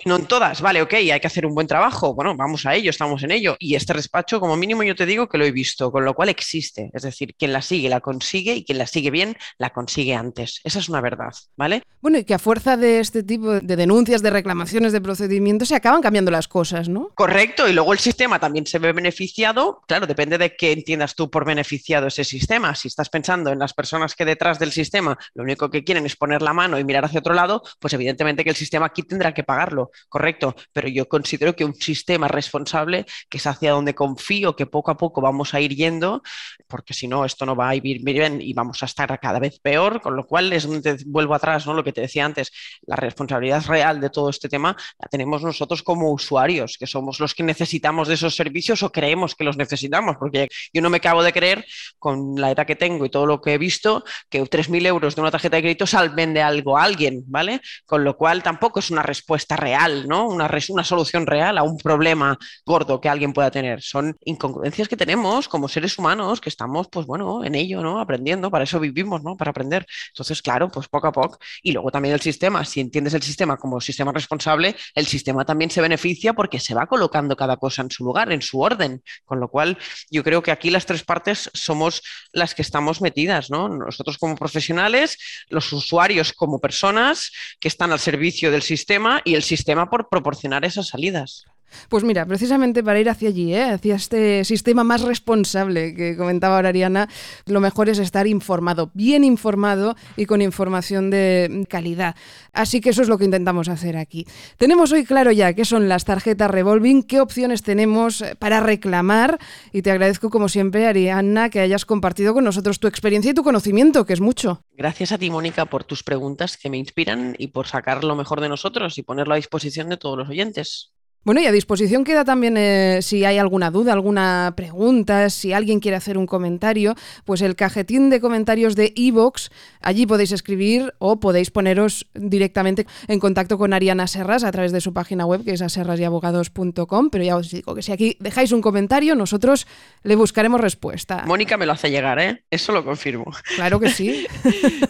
No 0.06 0.16
en 0.16 0.26
todas, 0.26 0.60
vale, 0.62 0.82
ok, 0.82 0.94
hay 0.94 1.20
que 1.20 1.28
hacer 1.28 1.46
un 1.46 1.54
buen 1.54 1.68
trabajo. 1.68 2.14
Bueno, 2.16 2.36
vamos 2.36 2.66
a 2.66 2.74
ello, 2.74 2.90
estamos 2.90 3.24
en 3.24 3.32
ello. 3.32 3.56
Y 3.60 3.76
este 3.76 3.94
despacho, 3.94 4.40
como 4.40 4.58
mínimo, 4.58 4.84
yo 4.84 4.96
te 4.96 5.06
digo 5.06 5.30
que 5.30 5.38
lo 5.38 5.46
he 5.46 5.52
visto, 5.52 5.92
con 5.92 6.04
lo 6.04 6.14
cual 6.14 6.30
existe. 6.30 6.90
Es 6.94 7.04
decir, 7.04 7.36
quien 7.36 7.54
la 7.54 7.62
sigue, 7.62 7.90
la 7.90 8.02
consigue 8.02 8.56
y 8.56 8.66
quien 8.66 8.80
la 8.80 8.88
sigue 8.88 9.12
bien, 9.12 9.38
la 9.60 9.70
consigue 9.70 10.16
antes. 10.16 10.62
Esa 10.64 10.80
es 10.80 10.90
una 10.90 11.00
verdad, 11.00 11.32
¿vale? 11.56 11.84
Bueno, 12.02 12.18
y 12.18 12.26
que 12.26 12.34
a 12.34 12.40
fuerza 12.40 12.76
de 12.76 13.00
este 13.00 13.24
tipo 13.24 13.52
de 13.52 13.76
denuncias, 13.76 14.22
de 14.22 14.32
reclamaciones, 14.32 14.92
de 14.94 15.00
procedimientos, 15.00 15.70
se 15.70 15.76
acaban 15.76 16.02
cambiando 16.02 16.32
las 16.32 16.48
cosas, 16.48 16.90
¿no? 16.90 17.10
Correcto, 17.16 17.70
y 17.70 17.74
luego 17.74 17.94
el 17.94 18.00
sistema 18.00 18.40
también 18.40 18.66
se 18.66 18.80
ve 18.80 18.92
beneficiado. 18.94 19.82
Claro, 19.88 20.08
depende 20.08 20.38
de 20.38 20.56
qué 20.56 20.72
entiendas 20.72 21.16
tú 21.16 21.30
por 21.30 21.46
beneficiado 21.46 22.08
ese 22.08 22.24
sistema. 22.24 22.76
Si 22.76 22.88
estás 22.88 23.10
pensando 23.10 23.52
en 23.52 23.60
las 23.60 23.74
personas 23.74 24.16
que 24.16 24.26
detrás 24.26 24.60
del 24.60 24.72
sistema 24.72 25.18
lo 25.36 25.44
único 25.44 25.70
que 25.70 25.84
quieren 25.84 26.06
es 26.06 26.16
poner 26.16 26.42
la 26.42 26.54
mano 26.54 26.80
y 26.80 26.84
mirar 26.84 27.06
hacia 27.06 27.20
otro 27.20 27.34
lado, 27.34 27.62
pues 27.80 27.94
evidentemente 27.94 28.44
que 28.44 28.50
el 28.50 28.56
sistema 28.56 28.88
aquí 28.88 29.04
tendrá 29.04 29.34
que 29.34 29.44
pagarlo 29.44 29.83
correcto, 30.10 30.56
pero 30.72 30.88
yo 30.88 31.08
considero 31.08 31.56
que 31.56 31.66
un 31.66 31.76
sistema 31.76 32.28
responsable, 32.28 33.06
que 33.30 33.38
es 33.38 33.48
hacia 33.48 33.72
donde 33.72 33.96
confío 33.96 34.56
que 34.56 34.66
poco 34.66 34.92
a 34.92 34.98
poco 34.98 35.22
vamos 35.22 35.54
a 35.54 35.62
ir 35.62 35.76
yendo, 35.76 36.22
porque 36.68 36.94
si 36.94 37.08
no, 37.08 37.26
esto 37.26 37.46
no 37.46 37.56
va 37.56 37.70
a 37.70 37.76
ir 37.76 38.04
bien 38.04 38.42
y 38.42 38.54
vamos 38.54 38.82
a 38.84 38.86
estar 38.86 39.20
cada 39.20 39.40
vez 39.40 39.60
peor, 39.60 40.02
con 40.02 40.16
lo 40.16 40.26
cual 40.26 40.52
es 40.54 40.68
donde 40.68 40.98
vuelvo 41.06 41.36
atrás, 41.36 41.66
¿no? 41.66 41.74
Lo 41.74 41.84
que 41.84 41.94
te 41.94 42.02
decía 42.02 42.26
antes, 42.26 42.52
la 42.86 42.96
responsabilidad 42.96 43.66
real 43.66 44.00
de 44.00 44.10
todo 44.10 44.30
este 44.30 44.50
tema 44.50 44.76
la 45.00 45.08
tenemos 45.08 45.44
nosotros 45.44 45.84
como 45.84 46.12
usuarios, 46.12 46.78
que 46.78 46.88
somos 46.88 47.20
los 47.20 47.34
que 47.36 47.44
necesitamos 47.44 48.08
de 48.08 48.16
esos 48.16 48.36
servicios 48.36 48.84
o 48.84 48.92
creemos 48.92 49.36
que 49.36 49.44
los 49.44 49.58
necesitamos, 49.58 50.18
porque 50.18 50.48
yo 50.74 50.82
no 50.82 50.90
me 50.90 50.98
acabo 50.98 51.24
de 51.24 51.34
creer 51.34 51.66
con 52.00 52.36
la 52.36 52.52
edad 52.52 52.66
que 52.66 52.76
tengo 52.76 53.06
y 53.06 53.10
todo 53.10 53.26
lo 53.26 53.42
que 53.42 53.54
he 53.54 53.58
visto 53.58 54.04
que 54.30 54.42
3.000 54.42 54.86
euros 54.86 55.16
de 55.16 55.22
una 55.22 55.32
tarjeta 55.32 55.58
de 55.58 55.64
crédito 55.64 55.88
salven 55.88 56.34
de 56.34 56.42
algo 56.42 56.78
a 56.78 56.84
alguien, 56.84 57.24
¿vale? 57.28 57.62
Con 57.86 58.04
lo 58.04 58.18
cual 58.18 58.44
tampoco 58.44 58.80
es 58.80 58.92
una 58.92 59.04
respuesta 59.04 59.56
real, 59.56 59.73
¿no? 60.08 60.28
Una, 60.28 60.50
solución 60.84 61.26
real 61.26 61.58
a 61.58 61.64
un 61.64 61.78
problema 61.78 62.38
gordo 62.66 63.00
que 63.02 63.10
alguien 63.10 63.34
pueda 63.34 63.52
tener. 63.52 63.82
Son 63.82 64.16
incongruencias 64.26 64.88
que 64.88 64.98
tenemos 64.98 65.48
como 65.48 65.68
seres 65.68 65.98
humanos 65.98 66.42
que 66.42 66.50
estamos, 66.50 66.88
pues 66.92 67.06
bueno, 67.06 67.44
en 67.44 67.56
ello, 67.56 67.82
¿no? 67.82 68.00
Aprendiendo, 68.00 68.52
para 68.52 68.64
eso 68.64 68.80
vivimos, 68.80 69.24
¿no? 69.24 69.36
Para 69.36 69.52
aprender. 69.52 69.86
Entonces, 70.10 70.42
claro, 70.42 70.70
pues 70.70 70.88
poco 70.88 71.08
a 71.08 71.12
poco. 71.12 71.40
Y 71.62 71.72
luego 71.72 71.92
también 71.92 72.14
el 72.14 72.22
sistema, 72.22 72.64
si 72.66 72.80
entiendes 72.80 73.14
el 73.14 73.24
sistema 73.24 73.58
como 73.58 73.82
sistema 73.82 74.12
responsable, 74.12 74.76
el 74.96 75.06
sistema 75.08 75.46
también 75.46 75.72
se 75.72 75.82
beneficia 75.82 76.34
porque 76.34 76.60
se 76.60 76.74
va 76.74 76.88
colocando 76.88 77.36
cada 77.36 77.58
cosa 77.58 77.82
en 77.82 77.92
su 77.92 78.04
lugar, 78.04 78.32
en 78.32 78.42
su 78.42 78.60
orden. 78.60 79.02
Con 79.26 79.40
lo 79.40 79.48
cual, 79.48 79.78
yo 80.10 80.24
creo 80.24 80.44
que 80.44 80.52
aquí 80.52 80.70
las 80.70 80.86
tres 80.86 81.04
partes 81.04 81.50
somos 81.54 82.02
las 82.32 82.56
que 82.56 82.62
estamos 82.62 83.02
metidas, 83.02 83.50
¿no? 83.50 83.70
Nosotros 83.70 84.18
como 84.18 84.36
profesionales, 84.36 85.18
los 85.50 85.72
usuarios 85.74 86.34
como 86.34 86.60
personas 86.60 87.32
que 87.60 87.68
están 87.68 87.92
al 87.92 88.00
servicio 88.00 88.52
del 88.52 88.62
sistema 88.62 89.22
y 89.24 89.36
el 89.36 89.44
sistema 89.44 89.63
por 89.90 90.10
proporcionar 90.10 90.66
esas 90.66 90.88
salidas. 90.88 91.46
Pues 91.90 92.04
mira, 92.04 92.26
precisamente 92.26 92.84
para 92.84 93.00
ir 93.00 93.10
hacia 93.10 93.30
allí, 93.30 93.54
¿eh? 93.54 93.64
hacia 93.64 93.96
este 93.96 94.44
sistema 94.46 94.84
más 94.84 95.02
responsable 95.02 95.94
que 95.94 96.16
comentaba 96.18 96.56
ahora 96.56 96.70
Ariana, 96.70 97.10
lo 97.46 97.60
mejor 97.60 97.90
es 97.90 98.00
estar 98.00 98.28
informado, 98.28 98.92
bien 98.94 99.24
informado 99.24 99.96
y 100.16 100.26
con 100.26 100.42
información 100.42 101.10
de 101.10 101.66
calidad. 101.70 102.16
Así 102.52 102.82
que 102.82 102.92
eso 102.92 103.02
es 103.02 103.08
lo 103.08 103.18
que 103.18 103.26
intentamos 103.26 103.70
hacer 103.70 103.98
aquí. 103.98 104.26
Tenemos 104.58 104.92
hoy 104.92 105.06
claro 105.06 105.32
ya 105.32 105.54
qué 105.54 105.66
son 105.66 105.90
las 105.90 106.06
tarjetas 106.06 106.52
revolving, 106.52 107.04
qué 107.04 107.20
opciones 107.20 107.64
tenemos 107.64 108.24
para 108.40 108.60
reclamar 108.60 109.40
y 109.72 109.82
te 109.82 109.92
agradezco 109.92 110.30
como 110.30 110.50
siempre, 110.50 110.88
Ariana, 110.88 111.50
que 111.50 111.60
hayas 111.60 111.86
compartido 111.86 112.34
con 112.34 112.44
nosotros 112.44 112.80
tu 112.80 112.88
experiencia 112.88 113.32
y 113.32 113.34
tu 113.34 113.44
conocimiento, 113.44 114.06
que 114.06 114.14
es 114.14 114.22
mucho. 114.22 114.64
Gracias 114.74 115.12
a 115.12 115.18
ti, 115.18 115.30
Mónica, 115.30 115.66
por 115.66 115.84
tus 115.84 116.04
preguntas 116.04 116.58
que 116.58 116.70
me 116.70 116.78
inspiran 116.78 117.36
y 117.38 117.48
por 117.48 117.68
sacar 117.68 118.04
lo 118.04 118.16
mejor 118.16 118.42
de 118.42 118.50
nosotros 118.50 118.98
y 118.98 119.04
ponerlo 119.04 119.34
a 119.34 119.38
disposición 119.38 119.90
de 119.90 119.98
todos 119.98 120.18
los 120.18 120.30
oyentes. 120.30 120.94
Bueno, 121.26 121.40
y 121.40 121.46
a 121.46 121.54
disposición 121.54 122.04
queda 122.04 122.26
también 122.26 122.58
eh, 122.58 123.00
si 123.02 123.24
hay 123.24 123.38
alguna 123.38 123.72
duda, 123.72 123.94
alguna 123.94 124.54
pregunta, 124.58 125.30
si 125.30 125.54
alguien 125.54 125.80
quiere 125.80 125.96
hacer 125.96 126.18
un 126.18 126.28
comentario, 126.28 126.96
pues 127.24 127.42
el 127.42 127.56
cajetín 127.56 128.10
de 128.10 128.20
comentarios 128.20 128.76
de 128.76 128.92
iVoox, 128.94 129.50
allí 129.80 130.06
podéis 130.06 130.34
escribir 130.34 130.94
o 131.00 131.22
podéis 131.22 131.50
poneros 131.50 132.08
directamente 132.14 132.86
en 133.08 133.22
contacto 133.22 133.58
con 133.58 133.72
Ariana 133.72 134.08
Serras 134.08 134.44
a 134.44 134.52
través 134.52 134.74
de 134.74 134.82
su 134.82 134.92
página 134.92 135.26
web, 135.26 135.46
que 135.46 135.52
es 135.52 135.62
aserrasabogados.com, 135.62 137.10
pero 137.10 137.24
ya 137.24 137.38
os 137.38 137.52
digo 137.52 137.74
que 137.74 137.82
si 137.82 137.94
aquí 137.94 138.18
dejáis 138.20 138.52
un 138.52 138.62
comentario, 138.62 139.16
nosotros 139.16 139.66
le 140.04 140.18
buscaremos 140.18 140.60
respuesta. 140.60 141.24
Mónica 141.26 141.56
me 141.56 141.66
lo 141.66 141.72
hace 141.72 141.90
llegar, 141.90 142.20
¿eh? 142.20 142.44
Eso 142.52 142.74
lo 142.74 142.84
confirmo. 142.84 143.32
Claro 143.56 143.80
que 143.80 143.90
sí. 143.90 144.28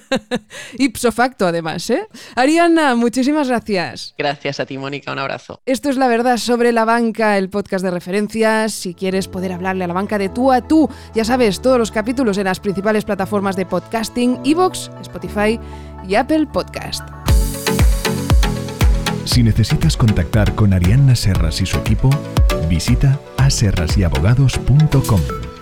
Ipso 0.80 1.12
facto, 1.12 1.46
además, 1.46 1.88
¿eh? 1.92 2.08
Ariana, 2.34 2.96
muchísimas 2.96 3.50
gracias. 3.50 4.16
Gracias 4.18 4.60
a 4.60 4.66
ti, 4.66 4.80
Mónica, 4.80 5.12
un 5.12 5.20
abrazo. 5.20 5.62
Esto 5.68 5.90
es 5.90 5.98
la 5.98 6.08
verdad 6.08 6.23
sobre 6.38 6.72
la 6.72 6.86
banca, 6.86 7.38
el 7.38 7.50
podcast 7.50 7.84
de 7.84 7.92
referencias. 7.92 8.74
Si 8.74 8.94
quieres 8.94 9.28
poder 9.28 9.52
hablarle 9.52 9.84
a 9.84 9.88
la 9.88 9.94
banca 9.94 10.18
de 10.18 10.30
tú 10.30 10.52
a 10.52 10.62
tú, 10.62 10.90
ya 11.14 11.26
sabes, 11.26 11.62
todos 11.62 11.78
los 11.78 11.92
capítulos 11.92 12.38
en 12.38 12.46
las 12.46 12.60
principales 12.60 13.06
plataformas 13.06 13.56
de 13.56 13.66
podcasting, 13.66 14.40
Evox, 14.44 14.90
Spotify 15.02 15.60
y 16.08 16.16
Apple 16.16 16.48
Podcast. 16.48 17.08
Si 19.26 19.44
necesitas 19.44 19.96
contactar 19.96 20.56
con 20.56 20.74
Arianna 20.74 21.16
Serras 21.16 21.62
y 21.62 21.66
su 21.66 21.78
equipo, 21.78 22.10
visita 22.70 23.20
aserrasyabogado.com. 23.38 25.53